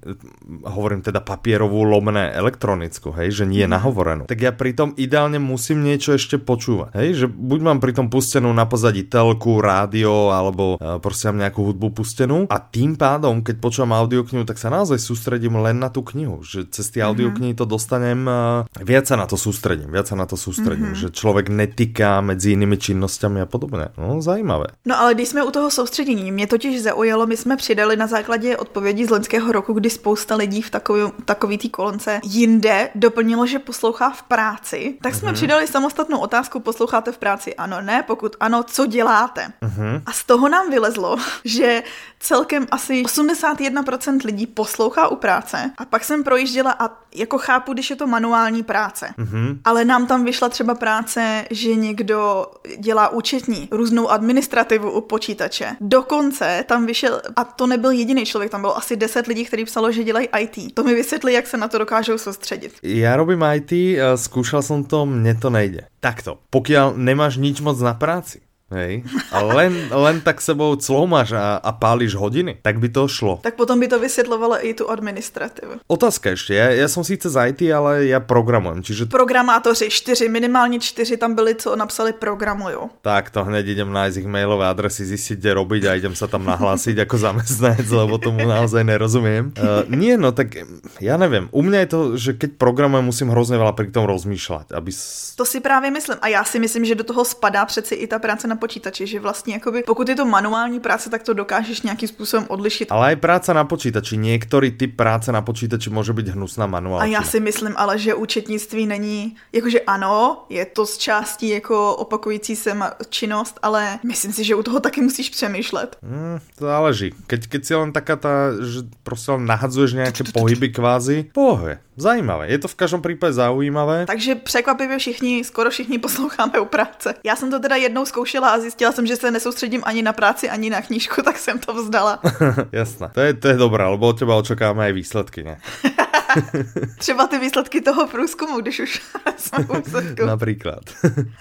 hovorím 0.63 1.04
teda 1.04 1.19
papierovú, 1.19 1.83
lomné 1.83 2.31
elektronickú, 2.31 3.12
hej, 3.19 3.44
že 3.44 3.44
nie 3.44 3.68
mm-hmm. 3.68 3.75
nahovorenú, 3.75 4.24
tak 4.31 4.39
ja 4.39 4.56
pri 4.56 4.72
tom 4.72 4.95
ideálne 4.95 5.42
musím 5.44 5.83
niečo 5.83 6.16
ešte 6.16 6.39
počúvať, 6.39 6.95
hej, 6.95 7.10
že 7.19 7.25
buď 7.28 7.60
mám 7.60 7.80
pri 7.83 7.92
tom 7.92 8.07
pustenú 8.07 8.54
na 8.56 8.63
pozadí 8.63 9.04
telku, 9.04 9.60
rádio, 9.60 10.20
alebo 10.29 10.77
proste 11.01 11.33
mám 11.33 11.41
nejakú 11.41 11.65
hudbu 11.65 11.89
pustenú 11.97 12.45
a 12.51 12.62
tým 12.62 12.94
pádom, 12.94 13.41
keď 13.41 13.57
počúvam 13.57 13.97
audioknihu, 13.97 14.45
tak 14.45 14.62
sa 14.62 14.69
naozaj 14.69 15.01
sústredím 15.01 15.57
len 15.57 15.81
na 15.81 15.89
tú 15.89 16.06
knihu, 16.06 16.45
že 16.45 16.69
cez 16.69 16.94
tie 16.94 17.01
audioknihy 17.01 17.57
to 17.57 17.65
dostanem, 17.65 18.27
e, 18.27 18.68
viac 18.85 19.09
sa 19.09 19.18
na 19.18 19.25
to 19.25 19.39
sústredím, 19.39 19.89
viac 19.89 20.06
sa 20.06 20.19
na 20.19 20.29
to 20.29 20.38
sústredím, 20.38 20.94
mm-hmm. 20.94 21.09
že 21.09 21.15
človek 21.15 21.50
netýká 21.50 22.21
medzi 22.21 22.53
jinými 22.53 22.77
činnosťami 22.77 23.41
a 23.41 23.45
podobně. 23.45 23.85
No, 23.97 24.21
zajímavé. 24.21 24.65
No 24.85 25.00
ale 25.00 25.13
když 25.13 25.29
jsme 25.29 25.44
u 25.44 25.51
toho 25.51 25.71
soustředění, 25.71 26.31
mě 26.31 26.47
totiž 26.47 26.81
zaujalo, 26.81 27.27
my 27.27 27.38
jsme 27.38 27.57
přidali 27.57 27.95
na 27.95 28.07
základě 28.07 28.57
odpovědi 28.57 29.06
z 29.06 29.09
loňského 29.09 29.51
roku, 29.51 29.73
kdy 29.73 29.89
spousta 29.89 30.35
lidí 30.35 30.62
v 30.62 30.69
takový, 30.69 31.01
takový 31.25 31.57
té 31.57 31.69
kolonce 31.69 32.19
jinde 32.23 32.89
doplnilo, 32.95 33.47
že 33.47 33.59
poslouchá 33.59 34.09
v 34.09 34.23
práci, 34.23 34.97
tak 35.01 35.15
jsme 35.15 35.29
mm-hmm. 35.29 35.33
přidali 35.33 35.68
samostatnou 35.68 36.19
otázku, 36.19 36.59
posloucháte 36.59 37.12
v 37.12 37.18
práci? 37.18 37.56
Ano, 37.56 37.81
ne, 37.81 38.03
pokud 38.07 38.35
ano, 38.39 38.63
co 38.63 38.85
děláte? 38.85 39.47
Mm-hmm. 39.62 40.01
A 40.06 40.10
z 40.13 40.23
toho 40.23 40.49
nám 40.49 40.69
vylezlo, 40.69 41.17
že 41.45 41.83
celkem 42.19 42.67
asi 42.71 43.03
81% 43.03 44.19
lidí 44.25 44.47
poslouchá 44.47 45.07
u 45.07 45.15
práce 45.15 45.71
a 45.77 45.85
pak 45.85 46.03
jsem 46.03 46.23
projížděla 46.23 46.75
a 46.79 46.89
jako 47.15 47.37
chápu, 47.37 47.73
když 47.73 47.89
je 47.89 47.95
to 47.95 48.07
manuální 48.07 48.63
práce, 48.63 49.13
mm-hmm. 49.17 49.57
ale 49.63 49.85
nám 49.85 50.07
tam 50.07 50.25
vyšla 50.25 50.49
třeba 50.49 50.75
práce, 50.75 51.45
že 51.51 51.75
někdo 51.75 52.45
dělá 52.77 53.09
účetní, 53.09 53.67
různou 53.71 54.09
administrativu 54.09 54.91
u 54.91 55.01
počítače. 55.01 55.75
Dokonce 55.81 56.63
tam 56.67 56.85
vyšel, 56.85 57.21
a 57.35 57.43
to 57.43 57.67
nebyl 57.67 57.91
jediný 57.91 58.25
člověk, 58.25 58.51
tam 58.51 58.61
bylo 58.61 58.77
asi 58.77 58.95
10 58.95 59.27
lidí, 59.27 59.45
kteří 59.45 59.65
psalo, 59.65 59.91
že 59.91 60.03
dělají 60.03 60.27
IT. 60.39 60.73
To 60.73 60.83
mi 60.83 60.95
vysvětlí, 60.95 61.33
jak 61.33 61.47
se 61.47 61.57
na 61.57 61.67
to 61.67 61.77
dokážou 61.77 62.17
soustředit. 62.17 62.73
Já 62.83 63.15
robím 63.15 63.43
IT, 63.53 63.99
zkoušel 64.15 64.61
jsem 64.61 64.83
to, 64.83 65.05
mně 65.05 65.35
to 65.35 65.49
nejde. 65.49 65.81
Takto, 65.99 66.37
pokud 66.49 66.73
nemáš 66.95 67.37
nič 67.37 67.61
moc 67.61 67.79
na 67.79 67.93
práci, 67.93 68.41
Hej. 68.71 69.03
A 69.31 69.44
len, 69.44 69.91
len 69.91 70.23
tak 70.23 70.39
sebou 70.41 70.79
cloumaš 70.79 71.35
a, 71.35 71.59
a 71.59 71.71
pálíš 71.75 72.15
hodiny, 72.15 72.63
tak 72.63 72.79
by 72.79 72.89
to 72.89 73.07
šlo. 73.07 73.39
Tak 73.44 73.59
potom 73.59 73.79
by 73.79 73.88
to 73.88 74.00
vysvětlovalo 74.00 74.56
i 74.65 74.73
tu 74.73 74.89
administrativu. 74.89 75.71
Otázka 75.88 76.29
ještě, 76.29 76.56
já, 76.56 76.69
já 76.69 76.88
jsem 76.88 77.03
sice 77.03 77.29
z 77.29 77.47
IT, 77.47 77.62
ale 77.75 78.06
já 78.06 78.19
programujem, 78.19 78.83
čiže... 78.83 79.06
Programátoři, 79.06 79.89
čtyři, 79.89 80.29
minimálně 80.29 80.79
čtyři 80.79 81.18
tam 81.18 81.35
byli, 81.35 81.56
co 81.56 81.75
napsali 81.75 82.13
programuju. 82.13 82.89
Tak 83.01 83.29
to 83.29 83.44
hned 83.44 83.68
idem 83.68 83.91
nájsť 83.94 84.18
ich 84.18 84.27
mailové 84.27 84.68
adresy, 84.68 85.06
zistiť, 85.06 85.38
kde 85.39 85.51
robiť 85.53 85.83
a 85.88 85.91
idem 86.00 86.15
sa 86.15 86.27
tam 86.31 86.47
nahlásiť 86.47 87.03
jako 87.03 87.18
zamestnanec, 87.18 87.89
lebo 87.91 88.18
tomu 88.18 88.47
naozaj 88.47 88.83
nerozumiem. 88.83 89.51
Uh, 89.59 89.83
nie, 89.91 90.18
no 90.18 90.31
tak 90.31 90.56
já 91.01 91.18
nevím. 91.18 91.50
U 91.51 91.62
mě 91.62 91.79
je 91.79 91.85
to, 91.85 92.18
že 92.18 92.33
keď 92.33 92.51
programujem, 92.57 93.06
musím 93.06 93.29
hrozně 93.29 93.57
veľa 93.57 93.73
pri 93.73 93.91
tom 93.91 94.06
rozmýšľať, 94.06 94.71
aby... 94.71 94.91
To 95.35 95.45
si 95.45 95.59
právě 95.59 95.91
myslím. 95.91 96.18
A 96.21 96.27
já 96.27 96.44
si 96.44 96.59
myslím, 96.59 96.85
že 96.85 96.95
do 96.95 97.03
toho 97.03 97.25
spadá 97.25 97.65
přeci 97.65 97.95
i 97.95 98.07
ta 98.07 98.19
práce 98.19 98.47
na 98.47 98.56
počítači, 98.61 99.07
že 99.07 99.19
vlastně 99.19 99.53
jakoby, 99.53 99.83
pokud 99.83 100.09
je 100.09 100.15
to 100.15 100.25
manuální 100.25 100.79
práce, 100.79 101.09
tak 101.09 101.23
to 101.23 101.33
dokážeš 101.33 101.81
nějakým 101.81 102.07
způsobem 102.07 102.45
odlišit. 102.49 102.91
Ale 102.91 103.13
i 103.13 103.15
práce 103.15 103.53
na 103.53 103.63
počítači, 103.65 104.17
některý 104.17 104.71
typ 104.71 104.95
práce 104.95 105.31
na 105.31 105.41
počítači 105.41 105.89
může 105.89 106.13
být 106.13 106.27
hnusná 106.27 106.65
manuální. 106.67 107.15
A 107.15 107.19
já 107.19 107.23
si 107.23 107.39
myslím 107.39 107.73
ale, 107.77 107.99
že 107.99 108.13
účetnictví 108.13 108.85
není, 108.85 109.35
jakože 109.53 109.79
ano, 109.79 110.45
je 110.49 110.65
to 110.65 110.85
z 110.85 110.97
části 110.97 111.49
jako 111.49 111.95
opakující 111.95 112.55
se 112.55 112.77
činnost, 113.09 113.59
ale 113.61 113.99
myslím 114.03 114.33
si, 114.33 114.43
že 114.43 114.55
u 114.55 114.63
toho 114.63 114.80
taky 114.80 115.01
musíš 115.01 115.30
přemýšlet. 115.30 115.97
Hmm, 116.03 116.39
to 116.56 116.65
záleží. 116.65 117.13
Keď, 117.27 117.47
keď 117.47 117.65
si 117.65 117.75
len 117.75 117.94
taká 117.94 118.15
ta, 118.15 118.30
že 118.61 118.80
prostě 119.03 119.31
nahadzuješ 119.37 119.94
nějaké 119.94 120.23
pohyby 120.33 120.69
kvázi, 120.69 121.25
pohoje. 121.33 121.80
Zajímavé, 121.97 122.47
je 122.47 122.59
to 122.59 122.68
v 122.68 122.75
každém 122.75 123.01
případě 123.01 123.33
zaujímavé. 123.33 124.06
Takže 124.06 124.35
překvapivě 124.35 124.97
všichni, 124.97 125.44
skoro 125.44 125.69
všichni 125.69 125.97
posloucháme 125.97 126.59
u 126.59 126.65
práce. 126.65 127.15
Já 127.23 127.35
jsem 127.35 127.51
to 127.51 127.59
teda 127.59 127.75
jednou 127.75 128.06
zkoušela 128.06 128.50
a 128.51 128.59
zjistila 128.59 128.91
jsem, 128.91 129.07
že 129.07 129.15
se 129.15 129.31
nesoustředím 129.31 129.81
ani 129.85 130.01
na 130.01 130.13
práci, 130.13 130.49
ani 130.49 130.69
na 130.69 130.81
knížku, 130.81 131.21
tak 131.21 131.37
jsem 131.37 131.59
to 131.59 131.73
vzdala. 131.73 132.19
Jasné, 132.71 133.09
to 133.11 133.21
je, 133.21 133.33
to 133.33 133.47
je 133.47 133.53
dobré, 133.53 133.85
lebo 133.85 134.07
od 134.07 134.19
těba 134.19 134.35
očekáváme 134.35 134.89
i 134.89 134.93
výsledky, 134.93 135.43
ne? 135.43 135.57
Třeba 136.97 137.28
ty 137.28 137.40
výsledky 137.40 137.81
toho 137.81 138.07
průzkumu, 138.07 138.61
když 138.61 138.80
už 138.80 139.02
jsme 139.38 139.66
u 139.66 140.26
Například. 140.26 140.83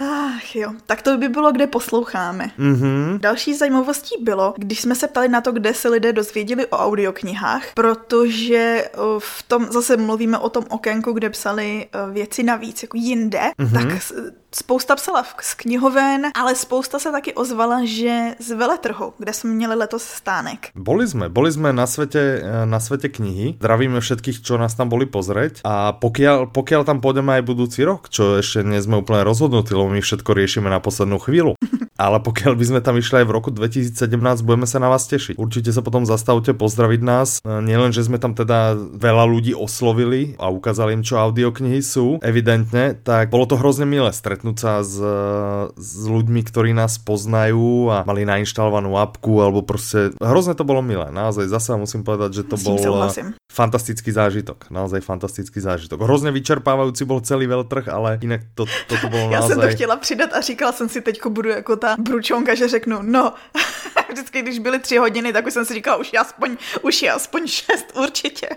Ach 0.00 0.56
jo, 0.56 0.72
tak 0.86 1.02
to 1.02 1.18
by 1.18 1.28
bylo, 1.28 1.52
kde 1.52 1.66
posloucháme. 1.66 2.50
Mm-hmm. 2.58 3.18
Další 3.18 3.54
zajímavostí 3.54 4.14
bylo, 4.22 4.54
když 4.56 4.80
jsme 4.80 4.94
se 4.94 5.08
ptali 5.08 5.28
na 5.28 5.40
to, 5.40 5.52
kde 5.52 5.74
se 5.74 5.88
lidé 5.88 6.12
dozvěděli 6.12 6.66
o 6.66 6.76
audioknihách, 6.76 7.62
protože 7.74 8.84
v 9.18 9.42
tom 9.42 9.66
zase 9.70 9.96
mluvíme 9.96 10.38
o 10.38 10.48
tom 10.48 10.64
okénku, 10.68 11.12
kde 11.12 11.30
psali 11.30 11.86
věci 12.12 12.42
navíc, 12.42 12.82
jako 12.82 12.96
jinde, 12.96 13.40
mm-hmm. 13.58 13.72
tak 13.72 14.02
spousta 14.54 14.96
psala 14.96 15.24
z 15.40 15.54
knihoven, 15.54 16.26
ale 16.34 16.54
spousta 16.54 16.98
se 16.98 17.12
taky 17.12 17.34
ozvala, 17.34 17.80
že 17.84 18.34
z 18.38 18.50
veletrhu, 18.50 19.14
kde 19.18 19.32
jsme 19.32 19.50
měli 19.50 19.74
letos 19.74 20.02
stánek. 20.02 20.68
Boli 20.74 21.08
jsme, 21.08 21.28
boli 21.28 21.52
jsme 21.52 21.72
na 21.72 21.86
světě, 21.86 22.42
na 22.64 22.80
světě 22.80 23.08
knihy. 23.08 23.54
Zdravíme 23.56 24.00
všetkých, 24.00 24.42
čo 24.42 24.58
nás 24.58 24.74
tam 24.80 24.88
boli 24.88 25.04
pozrieť. 25.04 25.60
A 25.68 25.92
pokiaľ, 25.92 26.48
pokiaľ 26.56 26.88
tam 26.88 27.04
pôjdeme 27.04 27.36
aj 27.36 27.44
budúci 27.44 27.84
rok, 27.84 28.08
čo 28.08 28.40
ešte 28.40 28.64
nie 28.64 28.80
sme 28.80 29.04
úplne 29.04 29.20
rozhodnutí, 29.28 29.76
lebo 29.76 29.92
my 29.92 30.00
všetko 30.00 30.32
riešime 30.32 30.72
na 30.72 30.80
poslednú 30.80 31.20
chvíľu. 31.20 31.52
Ale 32.00 32.16
pokiaľ 32.24 32.56
by 32.56 32.64
sme 32.64 32.80
tam 32.80 32.96
išli 32.96 33.20
aj 33.20 33.26
v 33.28 33.34
roku 33.36 33.52
2017, 33.52 33.92
budeme 34.40 34.64
sa 34.64 34.80
na 34.80 34.88
vás 34.88 35.04
tešiť. 35.04 35.36
Určite 35.36 35.68
sa 35.68 35.84
potom 35.84 36.08
zastavte 36.08 36.56
pozdraviť 36.56 37.00
nás. 37.04 37.28
E, 37.44 37.60
nielen, 37.60 37.92
že 37.92 38.08
sme 38.08 38.16
tam 38.16 38.32
teda 38.32 38.72
veľa 38.96 39.28
ľudí 39.28 39.52
oslovili 39.52 40.32
a 40.40 40.48
ukázali 40.48 40.96
im, 40.96 41.04
čo 41.04 41.20
audioknihy 41.20 41.84
sú, 41.84 42.16
evidentne, 42.24 42.96
tak 42.96 43.28
bolo 43.28 43.44
to 43.44 43.60
hrozne 43.60 43.84
milé 43.84 44.08
stretnúť 44.16 44.56
sa 44.56 44.80
s, 44.80 44.96
s 45.76 45.92
ľuďmi, 46.08 46.40
ktorí 46.48 46.72
nás 46.72 46.96
poznajú 46.96 47.92
a 47.92 48.08
mali 48.08 48.24
nainštalovanú 48.24 48.96
apku, 48.96 49.44
alebo 49.44 49.60
proste 49.60 50.16
hrozne 50.24 50.56
to 50.56 50.64
bolo 50.64 50.80
milé. 50.80 51.12
Naozaj 51.12 51.52
zase 51.52 51.76
musím 51.76 52.00
povedať, 52.00 52.40
že 52.40 52.42
to 52.48 52.56
bol 52.64 52.80
fantastický 53.52 54.08
zážitok. 54.14 54.72
Naozaj 54.72 55.04
fantastický 55.04 55.60
zážitok. 55.60 56.00
Hrozně 56.00 56.30
vyčerpávající 56.30 57.04
byl 57.04 57.20
celý 57.20 57.46
veltrh, 57.46 57.88
ale 57.88 58.18
jinak 58.22 58.40
to, 58.54 58.64
to, 58.88 58.94
to 59.00 59.08
bylo 59.08 59.20
Já 59.30 59.40
naozaj... 59.40 59.48
jsem 59.48 59.68
to 59.68 59.74
chtěla 59.74 59.96
přidat 59.96 60.30
a 60.32 60.40
říkala 60.40 60.72
jsem 60.72 60.88
si 60.88 61.00
teďko 61.00 61.30
budu 61.30 61.48
jako 61.48 61.76
ta 61.76 61.89
bručonka, 61.98 62.54
že 62.54 62.68
řeknu, 62.68 62.98
no, 63.02 63.32
vždycky, 64.12 64.42
když 64.42 64.58
byly 64.58 64.78
tři 64.78 64.96
hodiny, 64.96 65.32
tak 65.32 65.46
už 65.46 65.52
jsem 65.52 65.64
si 65.64 65.74
říkala, 65.74 65.96
už 65.96 66.12
je 66.12 66.18
aspoň, 66.18 66.56
už 66.82 67.02
je 67.02 67.12
aspoň 67.12 67.46
šest 67.46 67.86
určitě. 67.96 68.48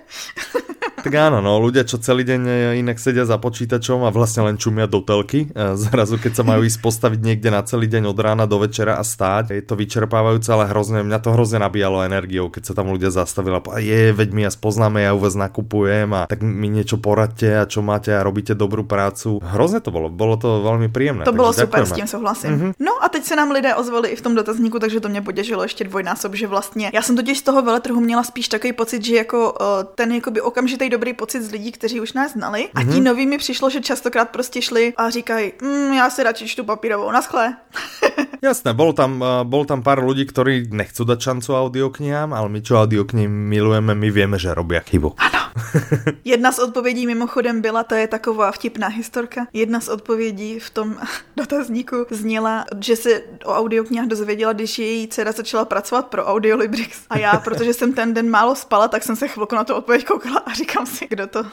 tak 1.04 1.14
áno, 1.20 1.44
no, 1.44 1.60
ľudia, 1.60 1.84
čo 1.84 2.00
celý 2.00 2.24
deň 2.24 2.42
e, 2.48 2.54
inak 2.80 2.96
sedia 2.96 3.28
za 3.28 3.36
počítačom 3.36 4.08
a 4.08 4.10
vlastne 4.14 4.48
len 4.48 4.56
čumia 4.56 4.88
do 4.88 5.04
telky, 5.04 5.52
e, 5.52 5.76
zrazu 5.76 6.16
keď 6.16 6.32
sa 6.40 6.44
majú 6.48 6.64
ísť 6.70 6.80
postaviť 6.80 7.20
niekde 7.20 7.50
na 7.52 7.60
celý 7.66 7.92
deň 7.92 8.08
od 8.08 8.18
rána 8.20 8.46
do 8.48 8.62
večera 8.62 8.96
a 8.96 9.04
stáť, 9.04 9.52
je 9.52 9.64
to 9.64 9.76
vyčerpávajúce, 9.76 10.48
ale 10.48 10.72
hrozne, 10.72 11.04
mňa 11.04 11.20
to 11.20 11.30
hrozne 11.36 11.60
nabíjalo 11.60 12.08
energiou, 12.08 12.48
keď 12.48 12.72
sa 12.72 12.74
tam 12.74 12.92
ľudia 12.94 13.12
zastavili 13.12 13.56
a 13.60 13.80
je, 13.84 14.16
veď 14.16 14.30
my 14.32 14.42
ja 14.48 14.52
spoznáme, 14.52 15.04
ja 15.04 15.12
u 15.12 15.20
vás 15.20 15.36
nakupujem 15.36 16.10
a 16.16 16.22
tak 16.26 16.42
mi 16.42 16.72
niečo 16.72 16.98
poradte 16.98 17.52
a 17.52 17.68
čo 17.68 17.84
máte 17.84 18.16
a 18.16 18.24
robíte 18.24 18.56
dobrú 18.56 18.88
prácu. 18.88 19.44
Hrozne 19.44 19.84
to 19.84 19.92
bolo, 19.92 20.08
bolo 20.08 20.40
to 20.40 20.64
veľmi 20.64 20.88
príjemné. 20.90 21.28
To 21.28 21.36
bylo 21.36 21.54
super, 21.54 21.86
s 21.86 21.92
tím 21.92 22.08
souhlasím. 22.08 22.52
Mm-hmm. 22.54 22.72
No 22.80 22.94
a 23.04 23.12
teď 23.14 23.24
se 23.24 23.36
nám 23.36 23.52
lidé 23.52 23.76
ozvali 23.76 24.10
i 24.10 24.16
v 24.16 24.22
tom 24.22 24.36
dotazníku, 24.36 24.80
takže 24.80 25.00
to 25.00 25.10
mě 25.10 25.22
potěšilo 25.22 25.64
ještě 25.64 25.84
dvojnásob, 25.84 26.36
že 26.36 26.48
vlastně 26.48 26.92
já 26.94 27.02
jsem 27.02 27.16
totiž 27.16 27.40
z 27.40 27.42
toho 27.42 27.62
veletrhu 27.62 28.02
měla 28.02 28.24
spíš 28.24 28.48
takový 28.48 28.74
pocit, 28.74 29.06
že 29.06 29.16
jako 29.16 29.52
uh, 29.54 29.68
ten 29.96 30.12
jakoby 30.12 30.42
okamžitý 30.42 30.90
dobrý 30.90 31.14
pocit 31.14 31.44
z 31.44 31.52
lidí, 31.52 31.72
kteří 31.72 32.02
už 32.02 32.14
nás 32.14 32.34
znali. 32.34 32.70
A 32.74 32.82
mm-hmm. 32.82 32.94
ti 32.94 33.00
noví 33.02 33.26
mi 33.26 33.38
přišlo, 33.38 33.70
že 33.70 33.82
častokrát 33.82 34.30
prostě 34.30 34.62
šli 34.62 34.94
a 34.98 35.10
říkají, 35.10 35.54
mm, 35.62 35.94
já 35.94 36.10
si 36.10 36.24
radši 36.24 36.48
čtu 36.48 36.64
papírovou, 36.64 37.12
naschle. 37.12 37.56
Jasné, 38.42 38.74
bol 38.74 38.92
tam, 38.92 39.24
uh, 39.24 39.48
bol 39.48 39.64
tam 39.64 39.80
pár 39.88 40.04
ľudí, 40.04 40.28
ktorí 40.28 40.68
nechcú 40.68 41.08
dať 41.08 41.20
šancu 41.22 41.56
audioknihám, 41.56 42.36
ale 42.36 42.52
my 42.52 42.60
čo 42.60 42.76
audioknihy 42.76 43.32
milujeme, 43.32 43.96
my 43.96 44.10
vieme, 44.12 44.36
že 44.36 44.52
robia 44.52 44.84
chybu. 44.84 45.16
Ano. 45.16 45.33
Jedna 46.26 46.52
z 46.52 46.60
odpovědí 46.60 47.08
mimochodem 47.08 47.62
byla, 47.62 47.84
to 47.84 47.96
je 47.96 48.08
taková 48.08 48.52
vtipná 48.52 48.88
historka, 48.88 49.48
jedna 49.54 49.80
z 49.80 49.90
odpovědí 49.90 50.60
v 50.60 50.70
tom 50.70 50.98
dotazníku 51.36 52.06
zněla, 52.10 52.66
že 52.82 52.96
se 52.96 53.22
o 53.46 53.54
audioknihách 53.54 54.08
dozvěděla, 54.08 54.54
když 54.54 54.80
její 54.80 55.08
dcera 55.08 55.32
začala 55.32 55.66
pracovat 55.66 56.08
pro 56.08 56.26
Audiolibrix. 56.26 56.98
A 57.10 57.18
já, 57.18 57.38
protože 57.38 57.74
jsem 57.74 57.94
ten 57.94 58.14
den 58.14 58.30
málo 58.30 58.56
spala, 58.56 58.88
tak 58.88 59.04
jsem 59.04 59.16
se 59.16 59.28
chvilku 59.28 59.56
na 59.56 59.64
tu 59.64 59.74
odpověď 59.74 60.06
koukala 60.06 60.38
a 60.38 60.54
říkám 60.54 60.86
si, 60.86 61.08
kdo 61.10 61.28
to... 61.28 61.46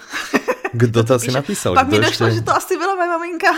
Kdo 0.73 1.05
to 1.05 1.15
asi 1.15 1.33
napísal? 1.33 1.75
Pak 1.75 1.89
mi 1.89 1.99
došlo, 1.99 2.27
ještě... 2.27 2.39
že 2.39 2.45
to 2.45 2.57
asi 2.57 2.77
byla 2.77 2.95
moje 2.95 3.09
maminka. 3.09 3.49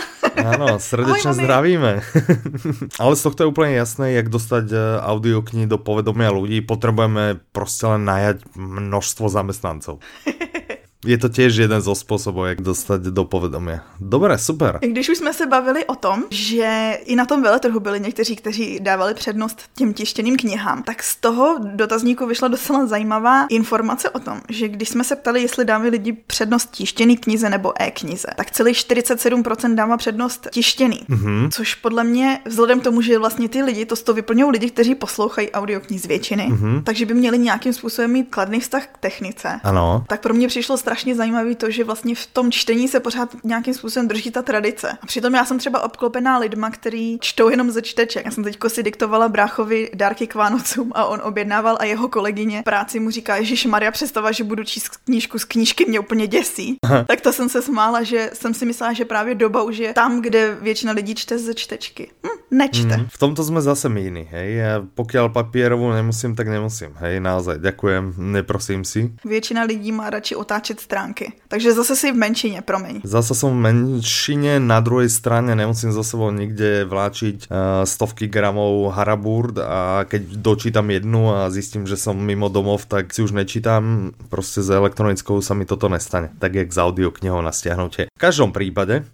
Ano, 0.45 0.79
srdečně 0.79 1.33
zdravíme. 1.33 2.01
Ale 2.99 3.15
z 3.15 3.23
tohto 3.23 3.43
je 3.43 3.47
úplně 3.47 3.75
jasné, 3.75 4.11
jak 4.11 4.29
dostať 4.29 4.65
eh, 4.71 4.77
audioknihy 5.01 5.67
do 5.67 5.77
povedomia 5.77 6.31
ľudí. 6.31 6.61
Potrebujeme 6.61 7.39
prostě 7.51 7.85
len 7.85 8.05
najať 8.05 8.37
množstvo 8.55 9.29
zamestnancov. 9.29 9.99
Je 11.05 11.17
to 11.17 11.29
těž 11.29 11.55
jeden 11.55 11.81
zo 11.81 11.95
způsobů, 11.95 12.45
jak 12.45 12.61
dostat 12.61 13.01
do 13.01 13.23
povedomia. 13.23 13.79
Dobré, 13.99 14.37
super. 14.37 14.79
Když 14.81 15.09
už 15.09 15.17
jsme 15.17 15.33
se 15.33 15.45
bavili 15.45 15.85
o 15.85 15.95
tom, 15.95 16.23
že 16.29 16.97
i 17.05 17.15
na 17.15 17.25
tom 17.25 17.43
veletrhu 17.43 17.79
byli 17.79 17.99
někteří, 17.99 18.35
kteří 18.35 18.79
dávali 18.81 19.13
přednost 19.13 19.61
těm 19.75 19.93
tištěným 19.93 20.37
knihám, 20.37 20.83
tak 20.83 21.03
z 21.03 21.15
toho 21.15 21.55
dotazníku 21.59 22.25
vyšla 22.25 22.47
docela 22.47 22.85
zajímavá 22.85 23.45
informace 23.49 24.09
o 24.09 24.19
tom, 24.19 24.41
že 24.49 24.67
když 24.67 24.89
jsme 24.89 25.03
se 25.03 25.15
ptali, 25.15 25.41
jestli 25.41 25.65
dávají 25.65 25.91
lidi 25.91 26.13
přednost 26.13 26.71
tištěný 26.71 27.17
knize 27.17 27.49
nebo 27.49 27.81
e-knize, 27.81 28.27
tak 28.35 28.51
celý 28.51 28.71
47% 28.71 29.75
dává 29.75 29.97
přednost 29.97 30.47
tištěný. 30.51 30.99
Mm-hmm. 31.09 31.49
Což 31.51 31.75
podle 31.75 32.03
mě, 32.03 32.39
vzhledem 32.45 32.79
k 32.79 32.83
tomu, 32.83 33.01
že 33.01 33.19
vlastně 33.19 33.49
ty 33.49 33.63
lidi, 33.63 33.85
to 33.85 33.95
z 33.95 34.03
toho 34.03 34.15
vyplňují 34.15 34.51
lidi, 34.51 34.69
kteří 34.69 34.95
poslouchají 34.95 35.51
audioknihy 35.51 35.99
z 35.99 36.05
většiny, 36.05 36.49
mm-hmm. 36.51 36.83
takže 36.83 37.05
by 37.05 37.13
měli 37.13 37.37
nějakým 37.37 37.73
způsobem 37.73 38.11
mít 38.11 38.27
kladný 38.29 38.59
vztah 38.59 38.87
k 38.87 38.97
technice. 38.97 39.59
Ano. 39.63 40.03
Tak 40.07 40.21
pro 40.21 40.33
mě 40.33 40.47
přišlo 40.47 40.77
strašně 40.77 40.92
zajímavé 41.15 41.55
to, 41.55 41.71
že 41.71 41.83
vlastně 41.83 42.15
v 42.15 42.25
tom 42.27 42.51
čtení 42.51 42.87
se 42.87 42.99
pořád 42.99 43.29
nějakým 43.43 43.73
způsobem 43.73 44.07
drží 44.07 44.31
ta 44.31 44.41
tradice. 44.41 44.97
A 45.01 45.05
přitom 45.05 45.33
já 45.33 45.45
jsem 45.45 45.59
třeba 45.59 45.81
obklopená 45.81 46.37
lidma, 46.37 46.69
který 46.69 47.17
čtou 47.19 47.49
jenom 47.49 47.71
ze 47.71 47.81
čteček. 47.81 48.25
Já 48.25 48.31
jsem 48.31 48.43
teď 48.43 48.57
si 48.67 48.83
diktovala 48.83 49.29
bráchovi 49.29 49.89
dárky 49.93 50.27
k 50.27 50.35
Vánocům 50.35 50.91
a 50.95 51.05
on 51.05 51.21
objednával 51.23 51.77
a 51.79 51.85
jeho 51.85 52.07
kolegyně 52.09 52.61
práci 52.65 52.99
mu 52.99 53.09
říká, 53.09 53.35
Ježíš 53.35 53.65
Maria, 53.65 53.91
představa, 53.91 54.31
že 54.31 54.43
budu 54.43 54.63
číst 54.63 54.97
knížku 55.05 55.39
z 55.39 55.45
knížky 55.45 55.85
mě 55.85 55.99
úplně 55.99 56.27
děsí. 56.27 56.77
Aha. 56.83 57.03
Tak 57.07 57.21
to 57.21 57.33
jsem 57.33 57.49
se 57.49 57.61
smála, 57.61 58.03
že 58.03 58.29
jsem 58.33 58.53
si 58.53 58.65
myslela, 58.65 58.93
že 58.93 59.05
právě 59.05 59.35
doba 59.35 59.63
už 59.63 59.77
je 59.77 59.93
tam, 59.93 60.21
kde 60.21 60.57
většina 60.61 60.91
lidí 60.91 61.15
čte 61.15 61.37
ze 61.39 61.53
čtečky. 61.53 62.11
Hm, 62.25 62.57
nečte. 62.57 62.97
Mm, 62.97 63.07
v 63.09 63.17
tomto 63.17 63.43
jsme 63.43 63.61
zase 63.61 63.89
jiní, 64.03 64.27
hej. 64.31 64.49
Ja 64.55 64.83
pokiaľ 64.83 65.31
papierovou 65.33 65.91
nemusím, 65.95 66.35
tak 66.35 66.47
nemusím, 66.47 66.93
hej, 66.99 67.19
naozaj, 67.19 67.57
ďakujem, 67.59 68.13
neprosím 68.17 68.85
si. 68.85 69.11
Většina 69.25 69.63
lidí 69.63 69.91
má 69.91 70.09
radši 70.09 70.35
otáčet 70.35 70.82
stránky. 70.83 71.31
Takže 71.47 71.73
zase 71.73 71.95
si 71.95 72.11
v 72.11 72.15
menšině, 72.15 72.61
promiň. 72.61 73.01
Zase 73.07 73.31
som 73.35 73.55
v 73.55 73.63
menšině, 73.71 74.59
na 74.59 74.79
druhé 74.79 75.09
straně 75.09 75.55
nemusím 75.55 75.91
za 75.95 76.03
sebou 76.03 76.31
nikde 76.31 76.85
vláčiť 76.85 77.47
uh, 77.47 77.87
stovky 77.87 78.27
gramov 78.27 78.91
haraburt 78.91 79.57
a 79.57 80.03
keď 80.03 80.21
dočítam 80.43 80.91
jednu 80.91 81.31
a 81.31 81.49
zjistím, 81.49 81.87
že 81.87 81.95
som 81.97 82.19
mimo 82.19 82.49
domov, 82.49 82.85
tak 82.85 83.13
si 83.13 83.23
už 83.23 83.31
nečítam. 83.31 84.11
Prostě 84.29 84.61
s 84.61 84.69
elektronickou 84.69 85.41
sa 85.41 85.53
mi 85.53 85.65
toto 85.65 85.89
nestane. 85.89 86.29
Tak 86.39 86.55
jak 86.55 86.73
s 86.73 86.77
audioknihou 86.77 87.41
na 87.41 87.51
stiahnutie. 87.51 88.07
V 88.15 88.19
každom 88.19 88.51
prípade, 88.51 89.05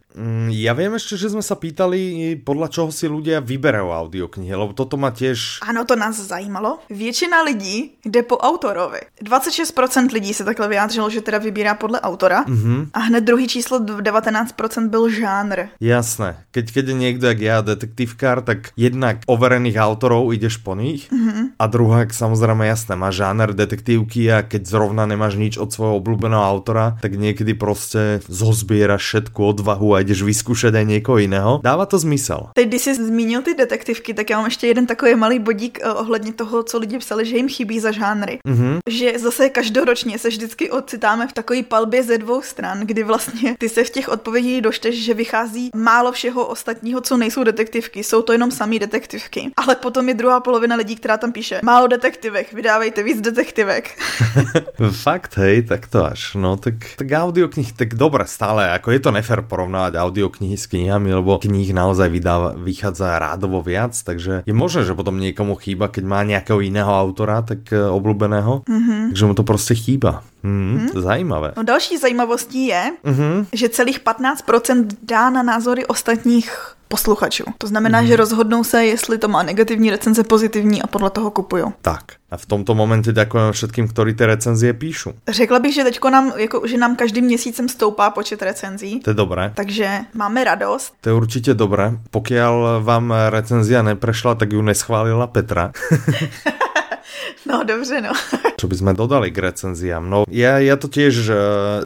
ja 0.49 0.73
viem 0.73 0.97
ešte, 0.97 1.13
že 1.13 1.29
sme 1.29 1.45
sa 1.45 1.53
pýtali, 1.53 2.33
podľa 2.41 2.67
čoho 2.73 2.89
si 2.89 3.05
ľudia 3.05 3.45
vyberajú 3.45 3.93
audioknihy, 3.93 4.49
lebo 4.49 4.73
toto 4.73 4.97
ma 4.97 5.13
tiež... 5.13 5.61
Ano, 5.61 5.85
to 5.85 5.93
nás 5.93 6.17
zajímalo. 6.17 6.81
Většina 6.89 7.41
lidí 7.45 8.01
jde 8.05 8.23
po 8.23 8.37
autorovi. 8.37 8.99
26% 9.21 10.13
lidí 10.13 10.33
se 10.33 10.43
takhle 10.43 10.67
vyjádřilo, 10.67 11.09
že 11.09 11.21
teda 11.21 11.37
vybírá 11.37 11.75
podle 11.75 12.01
autora 12.01 12.45
mm-hmm. 12.45 12.89
a 12.93 12.99
hned 12.99 13.23
druhý 13.23 13.47
číslo 13.47 13.79
19% 13.79 14.89
byl 14.89 15.09
žánr. 15.09 15.69
Jasné. 15.79 16.43
Keď, 16.51 16.65
keď 16.73 16.85
je 16.87 16.95
niekto, 16.95 17.25
jak 17.29 17.39
ja, 17.39 17.61
detektívkár, 17.61 18.41
tak 18.41 18.73
jednak 18.77 19.21
overených 19.27 19.77
autorov 19.77 20.33
ideš 20.33 20.57
po 20.57 20.73
nich 20.75 21.05
mm-hmm. 21.11 21.38
A 21.59 21.67
druhá, 21.67 22.07
samozrejme 22.07 22.71
jasné, 22.71 22.95
má 22.95 23.11
žáner 23.11 23.51
detektívky 23.51 24.31
a 24.31 24.47
keď 24.47 24.63
zrovna 24.63 25.03
nemáš 25.03 25.35
nič 25.35 25.59
od 25.59 25.67
svojho 25.67 25.99
obľúbeného 25.99 26.39
autora, 26.39 26.95
tak 27.03 27.19
niekedy 27.19 27.53
prostě 27.53 28.23
zozbieraš 28.27 29.03
všetku 29.03 29.45
odvahu 29.45 29.95
a 29.95 29.99
ideš 29.99 30.23
vyskúšať 30.23 30.75
aj 30.75 30.85
někoho 30.85 31.17
jiného. 31.17 31.59
Dává 31.63 31.85
to 31.85 31.99
zmysel. 31.99 32.55
Teď, 32.55 32.67
když 32.67 32.81
jsi 32.81 32.95
zmínil 32.95 33.41
ty 33.41 33.53
detektivky, 33.53 34.13
tak 34.13 34.29
já 34.29 34.37
mám 34.37 34.45
ještě 34.45 34.67
jeden 34.67 34.87
takový 34.87 35.15
malý 35.15 35.39
bodík 35.39 35.79
uh, 35.83 36.01
ohledně 36.01 36.33
toho, 36.33 36.63
co 36.63 36.79
lidi 36.79 36.97
psali, 36.97 37.25
že 37.25 37.37
jim 37.37 37.49
chybí 37.49 37.79
za 37.79 37.91
žánry. 37.91 38.39
Mm-hmm. 38.47 38.79
Že 38.89 39.19
zase 39.19 39.49
každoročně 39.49 40.19
se 40.19 40.27
vždycky 40.27 40.71
ocitáme 40.71 41.27
v 41.27 41.33
takové 41.33 41.63
palbě 41.63 42.03
ze 42.03 42.17
dvou 42.17 42.41
stran, 42.41 42.79
kdy 42.79 43.03
vlastně 43.03 43.55
ty 43.59 43.69
se 43.69 43.83
v 43.83 43.89
těch 43.89 44.09
odpovědích 44.09 44.61
došteš, 44.61 45.03
že 45.03 45.13
vychází 45.13 45.69
málo 45.75 46.11
všeho 46.11 46.45
ostatního, 46.45 47.01
co 47.01 47.17
nejsou 47.17 47.43
detektivky. 47.43 48.03
Jsou 48.03 48.21
to 48.21 48.31
jenom 48.31 48.51
samý 48.51 48.79
detektivky. 48.79 49.51
Ale 49.57 49.75
potom 49.75 50.07
je 50.07 50.13
druhá 50.13 50.39
polovina 50.39 50.75
lidí, 50.75 50.95
která 50.95 51.17
tam 51.17 51.31
píše 51.31 51.48
málo 51.63 51.87
detektivek, 51.87 52.53
vydávejte 52.53 53.03
víc 53.03 53.21
detektivek. 53.21 53.97
Fakt, 55.05 55.37
hej, 55.37 55.63
tak 55.65 55.87
to 55.87 56.05
až. 56.05 56.35
No, 56.35 56.57
tak, 56.57 56.75
tak 56.97 57.11
audioknih, 57.11 57.73
tak 57.73 57.95
dobré 57.95 58.27
stále, 58.27 58.67
jako 58.67 58.91
je 58.91 58.99
to 58.99 59.11
nefer 59.11 59.41
porovnať 59.41 59.69
porovnávať 59.69 59.93
audioknihy 60.01 60.57
s 60.57 60.65
knihami, 60.65 61.13
lebo 61.13 61.37
knih 61.37 61.71
naozaj 61.77 62.09
vydáva, 62.09 62.57
vychádza 62.57 63.21
rádovo 63.21 63.61
viac, 63.61 63.93
takže 63.93 64.41
je 64.43 64.53
možné, 64.53 64.81
že 64.83 64.97
potom 64.97 65.21
niekomu 65.21 65.53
chýba, 65.61 65.93
keď 65.93 66.03
má 66.09 66.25
nejakého 66.25 66.59
iného 66.59 66.89
autora, 66.89 67.45
tak 67.45 67.69
e, 67.69 67.77
obľúbeného, 67.77 68.65
mm-hmm. 68.65 69.01
takže 69.13 69.25
mu 69.25 69.33
to 69.33 69.43
prostě 69.43 69.73
chýba. 69.75 70.23
Mm, 70.43 70.89
mm. 70.93 71.01
Zajímavé. 71.01 71.51
No 71.57 71.63
další 71.63 71.97
zajímavostí 71.97 72.67
je, 72.67 72.91
mm-hmm. 73.05 73.45
že 73.53 73.69
celých 73.69 73.99
15% 74.03 74.87
dá 75.03 75.29
na 75.29 75.43
názory 75.43 75.85
ostatních 75.85 76.75
posluchačů. 76.89 77.43
To 77.57 77.67
znamená, 77.67 78.01
mm. 78.01 78.07
že 78.07 78.15
rozhodnou 78.15 78.63
se, 78.63 78.85
jestli 78.85 79.17
to 79.17 79.27
má 79.27 79.43
negativní 79.43 79.91
recenze, 79.91 80.23
pozitivní 80.23 80.81
a 80.81 80.87
podle 80.87 81.09
toho 81.09 81.31
kupují. 81.31 81.63
Tak. 81.81 82.03
A 82.31 82.37
v 82.37 82.45
tomto 82.45 82.75
momentě 82.75 83.11
děkujeme 83.11 83.51
všetkým, 83.51 83.87
kteří 83.87 84.13
ty 84.13 84.25
recenzie 84.25 84.73
píšu. 84.73 85.13
Řekla 85.27 85.59
bych, 85.59 85.73
že 85.73 85.83
teďko 85.83 86.09
nám, 86.09 86.33
jako, 86.35 86.67
že 86.67 86.77
nám 86.77 86.95
každým 86.95 87.25
měsícem 87.25 87.69
stoupá 87.69 88.09
počet 88.09 88.41
recenzí. 88.41 88.99
To 88.99 89.09
je 89.09 89.13
dobré. 89.13 89.51
Takže 89.55 89.99
máme 90.13 90.43
radost. 90.43 90.93
To 91.01 91.09
je 91.09 91.13
určitě 91.13 91.53
dobré. 91.53 91.91
Pokud 92.11 92.33
vám 92.79 93.13
recenzia 93.29 93.81
neprešla, 93.81 94.35
tak 94.35 94.53
ju 94.53 94.61
neschválila 94.61 95.27
Petra. 95.27 95.71
No 97.49 97.63
dobře, 97.63 98.01
no. 98.01 98.11
Čo 98.61 98.67
by 98.67 98.75
sme 98.75 98.91
dodali 98.93 99.31
k 99.31 99.39
recenziám? 99.39 100.03
No 100.03 100.27
ja, 100.27 100.59
ja 100.59 100.75
to 100.75 100.91
tiež, 100.91 101.31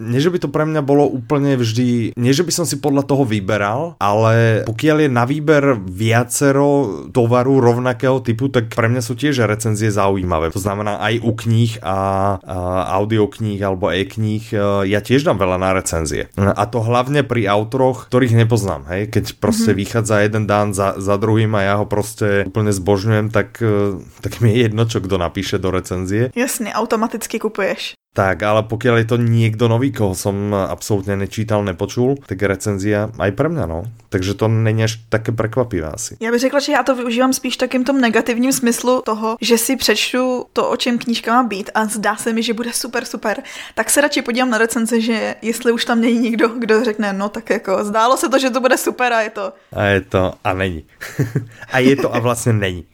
nie 0.01 0.19
že 0.19 0.33
by 0.33 0.39
to 0.41 0.49
pre 0.49 0.65
mňa 0.65 0.81
bolo 0.81 1.05
úplne 1.05 1.55
vždy, 1.55 2.17
nie 2.17 2.33
že 2.33 2.43
by 2.43 2.51
som 2.51 2.65
si 2.65 2.81
podľa 2.81 3.05
toho 3.05 3.23
vyberal, 3.23 3.95
ale 4.01 4.65
pokiaľ 4.65 4.97
je 5.05 5.09
na 5.13 5.23
výber 5.29 5.77
viacero 5.77 7.05
tovaru 7.13 7.61
rovnakého 7.61 8.19
typu, 8.25 8.49
tak 8.49 8.73
pre 8.73 8.89
mňa 8.89 9.01
sú 9.05 9.13
tiež 9.13 9.45
recenzie 9.45 9.93
zaujímavé. 9.93 10.49
To 10.49 10.61
znamená 10.61 10.97
aj 10.99 11.21
u 11.21 11.31
kníh 11.37 11.73
a, 11.85 11.97
a 12.41 12.57
audiokníh 12.97 13.61
alebo 13.61 13.93
e-kníh 13.93 14.49
e, 14.49 14.89
ja 14.89 14.99
tiež 15.03 15.27
dám 15.27 15.37
veľa 15.37 15.57
na 15.61 15.75
recenzie. 15.75 16.31
A 16.35 16.63
to 16.65 16.81
hlavne 16.81 17.21
pri 17.21 17.45
autoroch, 17.45 18.09
ktorých 18.09 18.39
nepoznám. 18.39 18.89
Hej? 18.89 19.13
Keď 19.13 19.25
proste 19.37 19.71
mm-hmm. 19.71 19.83
vychádza 19.83 20.15
jeden 20.25 20.43
dán 20.49 20.71
za, 20.73 20.97
za 20.97 21.15
druhým 21.19 21.53
a 21.53 21.61
ja 21.61 21.73
ho 21.77 21.85
proste 21.85 22.47
úplne 22.47 22.73
zbožňujem, 22.73 23.27
tak, 23.29 23.59
e, 23.59 23.99
tak 24.23 24.39
mi 24.39 24.55
je 24.55 24.57
jedno, 24.65 24.83
čo 24.87 25.02
kdo 25.03 25.17
napíše 25.17 25.57
do 25.57 25.71
recenzie. 25.71 26.31
Jasně, 26.35 26.73
automaticky 26.73 27.39
kupuješ. 27.39 27.93
Tak, 28.13 28.45
ale 28.45 28.61
pokiaľ 28.69 28.95
je 29.01 29.07
to 29.09 29.17
niekto 29.17 29.65
nový, 29.65 29.89
koho 29.89 30.13
som 30.13 30.53
absolútne 30.53 31.17
nečítal, 31.17 31.65
nepočul, 31.65 32.21
tak 32.29 32.45
recenzia 32.45 33.09
aj 33.17 33.31
pre 33.33 33.49
mňa, 33.49 33.65
no. 33.65 33.89
Takže 34.13 34.37
to 34.37 34.45
není 34.47 34.85
až 34.85 35.01
také 35.09 35.31
prekvapivé 35.31 35.89
asi. 35.89 36.17
Já 36.19 36.31
bych 36.31 36.39
řekla, 36.39 36.59
že 36.59 36.71
já 36.71 36.83
to 36.83 36.95
využívám 36.95 37.33
spíš 37.33 37.57
takým 37.57 37.83
tom 37.83 38.01
negativním 38.01 38.53
smyslu 38.53 39.01
toho, 39.05 39.37
že 39.41 39.57
si 39.57 39.75
přečtu 39.75 40.45
to, 40.53 40.69
o 40.69 40.77
čem 40.77 40.97
knížka 40.97 41.33
má 41.33 41.43
být 41.43 41.69
a 41.73 41.85
zdá 41.85 42.15
se 42.15 42.33
mi, 42.33 42.43
že 42.43 42.53
bude 42.53 42.73
super, 42.73 43.05
super. 43.05 43.43
Tak 43.75 43.89
se 43.89 44.01
radši 44.01 44.21
podívám 44.21 44.49
na 44.49 44.57
recenze, 44.57 45.01
že 45.01 45.35
jestli 45.41 45.71
už 45.71 45.85
tam 45.85 46.01
není 46.01 46.19
nikdo, 46.19 46.47
kdo 46.47 46.83
řekne, 46.83 47.13
no 47.13 47.29
tak 47.29 47.49
jako 47.49 47.83
zdálo 47.83 48.17
se 48.17 48.29
to, 48.29 48.39
že 48.39 48.49
to 48.49 48.61
bude 48.61 48.77
super 48.77 49.13
a 49.13 49.21
je 49.21 49.29
to. 49.29 49.53
A 49.73 49.83
je 49.83 50.01
to 50.01 50.33
a 50.43 50.53
není. 50.53 50.85
a 51.71 51.79
je 51.79 51.95
to 51.95 52.15
a 52.15 52.19
vlastně 52.19 52.53
není. 52.53 52.85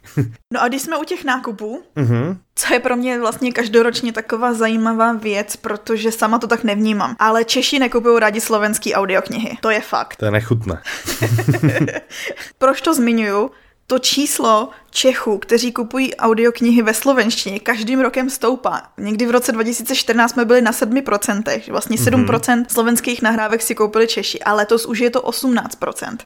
no 0.54 0.62
a 0.62 0.68
když 0.68 0.82
jsme 0.82 0.98
u 0.98 1.04
těch 1.04 1.24
nákupů, 1.24 1.84
uh-huh. 1.98 2.38
Co 2.60 2.74
je 2.74 2.80
pro 2.80 2.96
mě 2.96 3.20
vlastně 3.20 3.52
každoročně 3.52 4.14
taková 4.14 4.54
zajímavá 4.54 5.14
věc, 5.14 5.56
protože 5.56 6.12
sama 6.12 6.40
to 6.40 6.48
tak 6.48 6.64
nevnímám. 6.64 7.16
Ale 7.20 7.46
Češi 7.46 7.80
nekupují 7.80 8.20
rádi 8.20 8.42
slovenský 8.42 8.94
audioknihy. 8.94 9.58
To 9.62 9.70
je 9.70 9.82
fakt. 9.82 10.16
To 10.16 10.26
je 10.26 10.32
nechutné. 10.32 10.82
Proč 12.58 12.82
to 12.82 12.94
zmiňuju? 12.94 13.52
To 13.88 14.00
číslo 14.00 14.70
Čechů, 14.92 15.38
kteří 15.38 15.72
kupují 15.72 16.16
audioknihy 16.16 16.82
ve 16.82 16.94
slovenštině, 16.94 17.60
každým 17.60 18.00
rokem 18.00 18.30
stoupá. 18.30 18.82
Někdy 18.98 19.26
v 19.26 19.32
roce 19.32 19.52
2014 19.52 20.32
jsme 20.32 20.46
byli 20.46 20.62
na 20.62 20.72
7%, 20.72 21.72
vlastně 21.72 21.98
7% 21.98 22.26
mm-hmm. 22.26 22.66
slovenských 22.68 23.22
nahrávek 23.22 23.62
si 23.62 23.76
koupili 23.76 24.08
Češi, 24.08 24.40
a 24.40 24.54
letos 24.54 24.86
už 24.86 25.00
je 25.00 25.10
to 25.10 25.22
18%. 25.22 26.18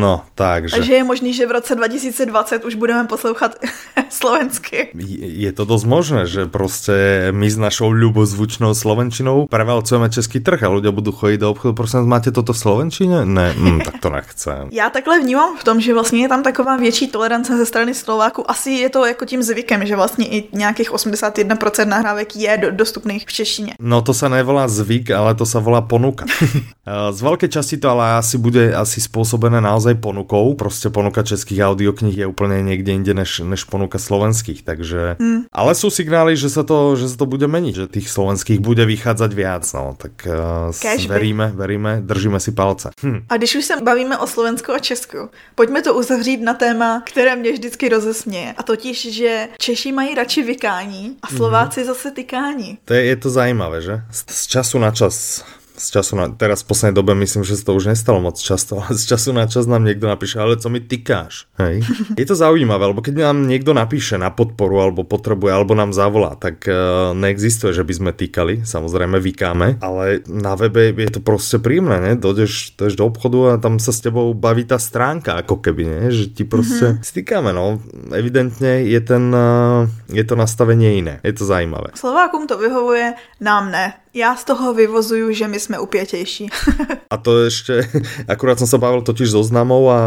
No, 0.00 0.24
takže. 0.34 0.76
Takže 0.76 0.94
je 0.94 1.04
možný, 1.04 1.32
že 1.34 1.46
v 1.46 1.50
roce 1.50 1.74
2020 1.74 2.64
už 2.64 2.74
budeme 2.74 3.04
poslouchat 3.04 3.56
slovensky. 4.08 4.88
Je 5.20 5.52
to 5.52 5.64
dost 5.64 5.84
možné, 5.84 6.26
že 6.26 6.46
prostě 6.46 6.92
my 7.30 7.50
s 7.50 7.56
našou 7.56 7.90
ľubozvučnou 7.90 8.74
slovenčinou 8.74 9.46
prevalcujeme 9.46 10.10
český 10.10 10.40
trh 10.40 10.62
a 10.62 10.68
ľudia 10.68 10.92
budou 10.92 11.12
chodit 11.12 11.38
do 11.38 11.50
obchodu, 11.50 11.74
prosím, 11.74 12.08
máte 12.08 12.30
toto 12.30 12.52
v 12.52 12.58
slovenčině? 12.58 13.24
Ne, 13.24 13.54
mm, 13.56 13.80
tak 13.80 13.98
to 13.98 14.10
nechcem. 14.10 14.68
Já 14.72 14.90
takhle 14.90 15.20
vnímám 15.20 15.56
v 15.56 15.64
tom, 15.64 15.80
že 15.80 15.94
vlastně 15.94 16.22
je 16.22 16.28
tam 16.28 16.42
taková 16.42 16.76
větší 16.76 17.08
tolerance 17.08 17.56
ze 17.56 17.66
strany 17.66 17.94
Slováku. 18.06 18.50
Asi 18.50 18.70
je 18.70 18.90
to 18.90 19.06
jako 19.06 19.24
tím 19.24 19.42
zvykem, 19.42 19.86
že 19.86 19.96
vlastně 19.96 20.28
i 20.28 20.48
nějakých 20.52 20.92
81% 20.92 21.86
nahrávek 21.86 22.36
je 22.36 22.58
do, 22.58 22.70
dostupných 22.70 23.26
v 23.26 23.32
češtině. 23.32 23.74
No 23.80 24.02
to 24.02 24.14
se 24.14 24.28
nevolá 24.28 24.68
zvyk, 24.68 25.10
ale 25.10 25.34
to 25.34 25.46
se 25.46 25.60
volá 25.60 25.80
ponuka. 25.80 26.24
Z 27.10 27.22
velké 27.22 27.48
části 27.48 27.76
to 27.76 27.90
ale 27.90 28.12
asi 28.12 28.38
bude 28.38 28.74
asi 28.74 29.00
způsobené 29.00 29.60
naozaj 29.60 29.94
ponukou. 29.94 30.54
Prostě 30.54 30.90
ponuka 30.90 31.22
českých 31.22 31.60
audioknih 31.60 32.18
je 32.18 32.26
úplně 32.26 32.62
někde 32.62 32.92
jinde 32.92 33.14
než, 33.14 33.38
než 33.44 33.64
ponuka 33.64 33.98
slovenských, 33.98 34.62
takže... 34.62 35.16
Mm. 35.18 35.42
Ale 35.52 35.74
jsou 35.74 35.90
signály, 35.90 36.36
že 36.36 36.50
se 36.50 36.64
to, 36.64 36.96
že 36.96 37.08
se 37.08 37.16
to 37.16 37.26
bude 37.26 37.46
menit, 37.46 37.74
že 37.74 37.86
těch 37.86 38.10
slovenských 38.10 38.60
bude 38.60 38.84
vycházet 38.84 39.32
víc, 39.32 39.72
no, 39.72 39.96
tak 39.98 40.28
uh, 40.96 41.08
veríme, 41.08 41.52
veríme, 41.54 41.98
držíme 42.00 42.40
si 42.40 42.52
palce. 42.52 42.90
Hm. 43.02 43.20
A 43.28 43.36
když 43.36 43.54
už 43.54 43.64
se 43.64 43.74
bavíme 43.82 44.18
o 44.18 44.26
Slovensku 44.26 44.72
a 44.72 44.78
Česku, 44.78 45.18
pojďme 45.54 45.82
to 45.82 45.94
uzavřít 45.94 46.42
na 46.42 46.54
téma, 46.54 47.02
které 47.06 47.36
mě 47.36 47.52
vždycky 47.52 47.88
rozesměje. 47.96 48.54
A 48.56 48.62
totiž, 48.62 49.14
že 49.14 49.48
Češi 49.58 49.92
mají 49.92 50.14
radši 50.14 50.42
vykání 50.42 51.16
a 51.22 51.26
Slováci 51.28 51.80
mm-hmm. 51.80 51.86
zase 51.86 52.10
tykání. 52.10 52.78
To 52.84 52.94
je, 52.94 53.04
je 53.04 53.16
to 53.16 53.30
zajímavé, 53.30 53.82
že? 53.82 54.00
Z, 54.10 54.24
z 54.30 54.46
času 54.46 54.78
na 54.78 54.90
čas 54.90 55.44
z 55.76 56.00
času 56.00 56.12
na, 56.16 56.26
teraz 56.32 56.64
v 56.64 56.72
poslednej 56.72 56.96
dobe 56.96 57.12
myslím, 57.14 57.44
že 57.44 57.60
sa 57.60 57.68
to 57.68 57.76
už 57.76 57.92
nestalo 57.92 58.18
moc 58.18 58.40
často, 58.40 58.80
ale 58.80 58.96
z 58.96 59.04
času 59.12 59.36
na 59.36 59.44
čas 59.44 59.68
nám 59.68 59.84
niekto 59.84 60.08
napíše, 60.08 60.40
ale 60.40 60.56
co 60.56 60.68
mi 60.72 60.80
tykáš, 60.80 61.46
hej? 61.60 61.84
Je 62.20 62.24
to 62.24 62.32
zaujímavé, 62.32 62.88
lebo 62.88 63.04
keď 63.04 63.30
nám 63.30 63.44
niekto 63.44 63.76
napíše 63.76 64.16
na 64.16 64.32
podporu, 64.32 64.80
alebo 64.80 65.04
potrebuje, 65.04 65.52
alebo 65.52 65.76
nám 65.76 65.92
zavolá, 65.92 66.34
tak 66.40 66.64
uh, 66.64 67.12
neexistuje, 67.12 67.76
že 67.76 67.84
by 67.84 67.92
sme 67.92 68.10
týkali, 68.16 68.64
samozrejme 68.64 69.20
vykáme, 69.20 69.78
ale 69.84 70.24
na 70.26 70.56
webe 70.56 70.96
je 70.96 71.10
to 71.10 71.20
prostě 71.20 71.58
príjemné, 71.58 72.00
ne? 72.00 72.12
Dojdeš, 72.16 72.76
dojdeš 72.78 72.96
do 72.96 73.06
obchodu 73.06 73.38
a 73.46 73.52
tam 73.56 73.78
sa 73.78 73.92
s 73.92 74.00
tebou 74.00 74.34
baví 74.34 74.64
ta 74.64 74.78
stránka, 74.78 75.36
ako 75.44 75.56
keby, 75.60 75.84
ne? 75.84 76.00
Že 76.12 76.24
ti 76.26 76.44
prostě 76.44 76.84
mm-hmm. 76.84 77.02
stýkáme, 77.02 77.52
no. 77.52 77.80
Evidentně 78.12 78.68
je 78.68 79.00
ten, 79.00 79.36
uh, 79.36 79.88
je 80.16 80.24
to 80.24 80.36
nastavenie 80.36 80.92
jiné, 80.92 81.20
je 81.24 81.32
to 81.32 81.44
zajímavé. 81.44 81.92
Slovákům 81.94 82.46
to 82.46 82.58
vyhovuje, 82.58 83.14
nám 83.40 83.70
ne. 83.70 83.92
Já 84.16 84.36
z 84.36 84.44
toho 84.44 84.74
vyvozuju, 84.74 85.32
že 85.32 85.48
my 85.48 85.60
jsme 85.60 85.78
upětější. 85.78 86.48
a 87.10 87.16
to 87.16 87.44
ještě, 87.44 87.88
akurát 88.28 88.58
jsem 88.58 88.66
se 88.66 88.78
bavil 88.78 89.02
totiž 89.02 89.30
so 89.30 89.48
známou 89.48 89.90
a 89.90 89.98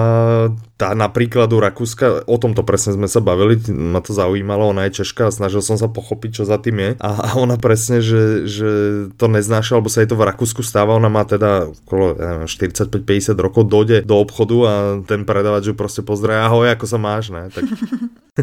tá 0.79 0.95
na 0.95 1.11
príkladu 1.11 1.59
Rakúska, 1.59 2.23
o 2.23 2.39
tomto 2.39 2.63
presne 2.63 2.95
sme 2.95 3.11
sa 3.11 3.19
bavili, 3.19 3.59
ma 3.67 3.99
to 3.99 4.15
zaujímalo, 4.15 4.71
ona 4.71 4.87
je 4.87 5.03
Češka 5.03 5.27
a 5.27 5.35
snažil 5.35 5.59
som 5.59 5.75
sa 5.75 5.91
pochopiť, 5.91 6.39
čo 6.39 6.43
za 6.47 6.55
tým 6.55 6.79
je. 6.79 6.89
A, 7.03 7.09
a 7.19 7.29
ona 7.35 7.59
presne, 7.59 7.99
že, 7.99 8.47
že 8.47 8.69
to 9.19 9.27
neznáša, 9.27 9.75
alebo 9.75 9.91
sa 9.91 10.01
jej 10.01 10.09
to 10.09 10.15
v 10.15 10.23
Rakúsku 10.23 10.63
stáva, 10.63 10.95
ona 10.95 11.11
má 11.11 11.27
teda 11.27 11.67
okolo 11.85 12.15
45-50 12.47 13.35
rokov, 13.35 13.67
dojde 13.67 14.07
do 14.07 14.15
obchodu 14.23 14.57
a 14.65 14.73
ten 15.03 15.27
predavač 15.27 15.67
ju 15.67 15.73
prostě 15.75 16.01
pozdraví, 16.01 16.39
ahoj, 16.47 16.71
ako 16.71 16.85
sa 16.87 16.97
máš, 16.97 17.29
ne? 17.29 17.51
Tak 17.51 17.63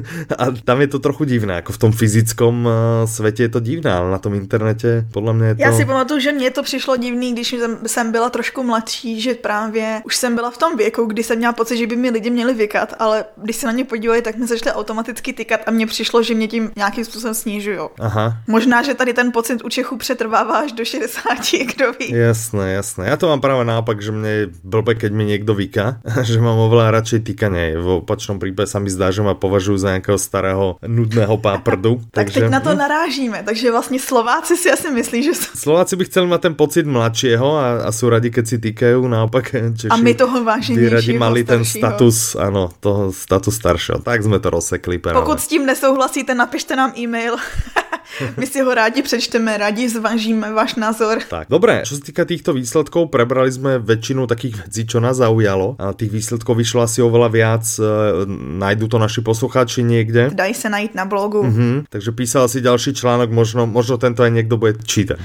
a 0.39 0.45
tam 0.65 0.81
je 0.81 0.87
to 0.87 0.99
trochu 0.99 1.25
divné, 1.25 1.55
jako 1.55 1.73
v 1.73 1.79
tom 1.79 1.93
fyzickom 1.93 2.69
eh, 2.69 3.07
světě 3.07 3.43
je 3.43 3.49
to 3.49 3.61
divné, 3.61 3.93
ale 3.93 4.11
na 4.11 4.19
tom 4.19 4.35
internete 4.35 5.07
podle 5.13 5.33
mě 5.33 5.47
je 5.47 5.56
to... 5.57 5.63
Já 5.63 5.73
si 5.73 5.85
pamatuju, 5.85 6.21
že 6.21 6.33
mně 6.33 6.51
to 6.51 6.63
přišlo 6.63 6.97
divný, 6.97 7.33
když 7.33 7.55
jsem 7.87 8.13
byla 8.13 8.31
trošku 8.31 8.63
mladší, 8.63 9.21
že 9.21 9.35
právě 9.35 10.03
už 10.05 10.17
jsem 10.17 10.35
byla 10.35 10.51
v 10.51 10.59
tom 10.59 10.77
věku, 10.77 11.05
kdy 11.05 11.23
jsem 11.23 11.39
měla 11.39 11.53
pocit, 11.53 11.77
že 11.77 11.87
by 11.87 11.97
mi 11.97 12.11
lidi 12.11 12.31
měli 12.31 12.55
vykat, 12.55 12.95
ale 12.99 13.25
když 13.37 13.57
se 13.57 13.67
na 13.67 13.73
ně 13.73 13.85
podívali, 13.85 14.23
tak 14.23 14.37
mi 14.37 14.47
začaly 14.47 14.77
automaticky 14.77 15.33
tykat 15.33 15.61
a 15.67 15.71
mně 15.71 15.87
přišlo, 15.87 16.23
že 16.23 16.35
mě 16.35 16.49
tím 16.49 16.73
nějakým 16.77 17.05
způsobem 17.05 17.35
snižují. 17.35 17.79
Aha. 18.01 18.37
Možná, 18.47 18.83
že 18.83 18.95
tady 18.95 19.15
ten 19.15 19.33
pocit 19.33 19.65
u 19.65 19.69
Čechů 19.69 19.97
přetrvává 19.97 20.59
až 20.59 20.73
do 20.73 20.85
60, 20.85 21.23
kdo 21.75 21.93
ví. 21.99 22.11
Jasné, 22.11 22.73
jasné. 22.73 23.07
Já 23.09 23.17
to 23.17 23.29
mám 23.29 23.41
právě 23.41 23.65
naopak, 23.65 24.03
že 24.03 24.13
mě 24.13 24.47
blbe, 24.65 24.95
keď 24.95 25.13
mi 25.13 25.25
někdo 25.25 25.55
vyká, 25.55 26.01
že 26.23 26.41
mám 26.41 26.59
oveľa 26.59 26.91
radšej 27.01 27.21
týkanie. 27.27 27.79
V 27.79 28.03
opačnom 28.03 28.39
prípade 28.39 28.69
sa 28.71 28.83
mi 28.83 28.91
zdá, 28.91 29.11
že 29.11 29.23
ma 29.23 29.35
považujú 29.35 29.79
za 29.79 29.89
nějakého 29.97 30.19
starého 30.19 30.77
nudného 30.87 31.37
páprdu. 31.39 32.01
tak 32.11 32.31
takže, 32.31 32.41
teď 32.41 32.51
na 32.51 32.61
to 32.61 32.75
hm. 32.75 32.79
narážíme, 32.79 33.39
takže 33.43 33.71
vlastně 33.71 34.01
Slováci 34.01 34.57
si 34.57 34.71
asi 34.71 34.91
myslí, 34.91 35.23
že... 35.23 35.31
Slováci 35.55 35.97
by 35.97 36.05
chceli 36.05 36.27
mít 36.27 36.41
ten 36.41 36.55
pocit 36.55 36.87
mladšího 36.87 37.57
a, 37.57 37.79
a 37.83 37.93
jsou 37.93 38.09
radi, 38.09 38.31
keď 38.31 38.47
si 38.47 38.59
týkají, 38.59 39.09
naopak 39.09 39.55
Češi 39.77 39.89
a 39.89 39.97
my 39.97 40.15
toho 40.15 40.45
váženějšího, 40.45 40.91
radi 40.91 41.19
mali 41.19 41.45
ten 41.45 41.65
status, 41.65 42.35
ano, 42.35 42.71
toho 42.81 43.13
status 43.13 43.55
staršího. 43.57 43.99
Tak 43.99 44.23
jsme 44.23 44.39
to 44.39 44.51
rozsekli. 44.51 44.99
Pokud 44.99 45.41
s 45.41 45.49
tím 45.49 45.67
nesouhlasíte, 45.67 46.35
napište 46.35 46.77
nám 46.77 46.93
e-mail. 46.99 47.37
My 48.37 48.47
si 48.47 48.61
ho 48.61 48.75
rádi 48.75 49.03
přečteme, 49.03 49.57
rádi 49.57 49.89
zvažíme 49.89 50.53
váš 50.53 50.75
názor. 50.75 51.19
Tak, 51.29 51.49
dobré, 51.51 51.83
čo 51.85 51.97
se 51.97 52.03
týka 52.03 52.25
týchto 52.25 52.53
výsledků, 52.53 53.07
prebrali 53.07 53.53
jsme 53.53 53.79
většinu 53.79 54.27
takých 54.27 54.57
věcí, 54.57 54.87
čo 54.87 55.01
nás 55.01 55.17
zaujalo. 55.17 55.77
A 55.79 55.93
tých 55.93 56.11
výsledků 56.11 56.55
vyšlo 56.55 56.83
asi 56.83 57.03
oveľa 57.03 57.29
viac. 57.29 57.65
E, 57.79 57.83
najdu 58.59 58.89
to 58.89 58.99
naši 58.99 59.21
posluchači 59.21 59.83
někde. 59.83 60.31
Dají 60.35 60.55
se 60.55 60.69
najít 60.69 60.95
na 60.95 61.05
blogu. 61.05 61.43
Mm-hmm. 61.43 61.85
Takže 61.89 62.13
písal 62.13 62.49
si 62.49 62.61
další 62.61 62.95
článok, 62.95 63.31
možno, 63.31 63.67
možno 63.67 63.99
tento 63.99 64.23
aj 64.23 64.31
někdo 64.31 64.57
bude 64.57 64.75
čítat. 64.85 65.19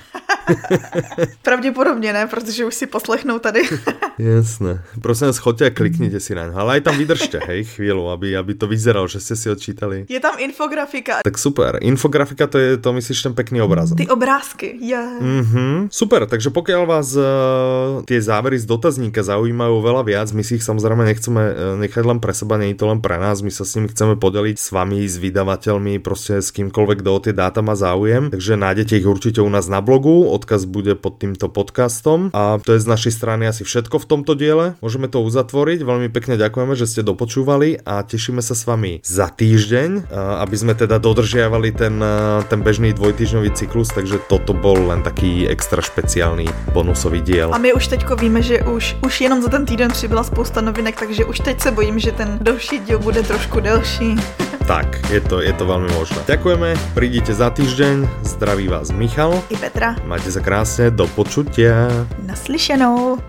Pravděpodobně 1.42 2.14
ne, 2.14 2.28
protože 2.28 2.66
už 2.66 2.76
si 2.76 2.86
poslechnou 2.88 3.40
tady. 3.40 3.62
Jasné. 4.18 4.84
Prosím 5.02 5.28
vás, 5.28 5.38
choďte 5.38 5.66
a 5.66 5.70
klikněte 5.70 6.20
si 6.20 6.36
na 6.36 6.52
Ale 6.56 6.74
aj 6.74 6.82
tam 6.82 6.98
vydržte, 6.98 7.40
hej, 7.48 7.64
chvíli, 7.64 8.02
aby, 8.12 8.38
aby 8.38 8.54
to 8.54 8.68
vyzeralo, 8.68 9.08
že 9.08 9.20
jste 9.20 9.36
si 9.36 9.50
odčítali. 9.50 10.06
Je 10.10 10.20
tam 10.20 10.36
infografika. 10.38 11.20
Tak 11.24 11.38
super. 11.38 11.80
Infografika 11.82 12.48
to 12.48 12.58
je, 12.58 12.78
to 12.78 12.94
myslíš 12.94 13.22
ten 13.22 13.34
pekný 13.34 13.62
obraz. 13.62 13.94
Ty 13.98 14.08
obrázky, 14.08 14.78
yeah. 14.82 15.22
Mm-hmm. 15.22 15.88
Super, 15.92 16.26
takže 16.26 16.50
pokud 16.50 16.86
vás 16.86 17.16
uh, 17.16 17.24
tie 18.06 18.22
závery 18.22 18.60
z 18.60 18.66
dotazníka 18.66 19.24
zaujímajú 19.24 19.82
veľa 19.82 20.04
viac, 20.04 20.28
my 20.32 20.44
si 20.44 20.56
ich 20.56 20.64
samozrejme 20.64 21.04
nechceme 21.06 21.42
uh, 21.42 21.54
nechať 21.82 22.04
len 22.06 22.20
pre 22.20 22.34
seba, 22.34 22.58
je 22.62 22.78
to 22.78 22.88
len 22.88 23.02
pre 23.02 23.18
nás, 23.20 23.42
my 23.42 23.52
sa 23.52 23.66
s 23.68 23.76
nimi 23.76 23.88
chceme 23.92 24.16
podeliť 24.16 24.58
s 24.58 24.72
vami, 24.72 25.04
s 25.04 25.18
vydavateľmi, 25.18 26.00
prostě 26.00 26.42
s 26.42 26.52
kýmkoľvek, 26.52 26.98
kdo 27.02 27.12
o 27.16 27.20
tie 27.20 27.34
dáta 27.34 27.62
má 27.62 27.76
záujem. 27.76 28.30
Takže 28.32 28.58
nájdete 28.58 28.98
ich 28.98 29.08
určite 29.08 29.42
u 29.42 29.50
nás 29.50 29.68
na 29.68 29.82
blogu, 29.82 30.32
odkaz 30.42 30.66
bude 30.66 30.98
pod 30.98 31.22
týmto 31.22 31.54
podcastom 31.54 32.34
a 32.34 32.58
to 32.58 32.74
je 32.74 32.82
z 32.82 32.90
našej 32.90 33.14
strany 33.14 33.46
asi 33.46 33.62
všetko 33.62 34.02
v 34.02 34.10
tomto 34.10 34.34
diele. 34.34 34.74
Môžeme 34.82 35.06
to 35.06 35.22
uzatvoriť, 35.22 35.86
veľmi 35.86 36.10
pekne 36.10 36.42
ďakujeme, 36.42 36.74
že 36.74 36.90
ste 36.90 37.06
dopočúvali 37.06 37.78
a 37.86 38.02
tešíme 38.02 38.42
sa 38.42 38.58
s 38.58 38.66
vami 38.66 39.06
za 39.06 39.30
týždeň, 39.30 40.10
aby 40.42 40.56
sme 40.58 40.74
teda 40.74 40.98
dodržiavali 40.98 41.70
ten, 41.78 42.02
ten 42.50 42.60
bežný 42.66 42.98
dvojtýždňový 42.98 43.54
cyklus, 43.54 43.94
takže 43.94 44.18
toto 44.26 44.58
bol 44.58 44.90
len 44.90 45.06
taký 45.06 45.46
extra 45.46 45.86
špeciálny 45.86 46.74
bonusový 46.74 47.22
diel. 47.22 47.54
A 47.54 47.62
my 47.62 47.78
už 47.78 47.94
teďko 47.94 48.18
víme, 48.18 48.42
že 48.42 48.66
už, 48.66 48.98
už 49.06 49.14
jenom 49.22 49.46
za 49.46 49.54
ten 49.54 49.70
týden 49.70 49.94
přibyla 49.94 50.26
spousta 50.26 50.62
novinek, 50.62 50.98
takže 50.98 51.26
už 51.26 51.38
teď 51.40 51.62
se 51.62 51.72
bojím, 51.72 52.00
že 52.00 52.12
ten 52.12 52.40
další 52.42 52.80
díl 52.80 53.00
bude 53.00 53.24
trošku 53.24 53.60
delší. 53.60 54.18
Tak, 54.72 55.12
je 55.12 55.20
to, 55.20 55.44
je 55.44 55.52
to 55.52 55.68
veľmi 55.68 55.92
možné. 56.00 56.24
Ďakujeme, 56.32 56.96
prídite 56.96 57.36
za 57.36 57.52
týždeň, 57.52 58.24
zdraví 58.24 58.72
vás 58.72 58.96
Michal. 58.96 59.36
I 59.52 59.60
Petra. 59.60 60.00
Majte 60.08 60.32
sa 60.32 60.40
krásne, 60.40 60.88
do 60.88 61.12
počutia. 61.12 61.92
Naslyšenou. 62.24 63.20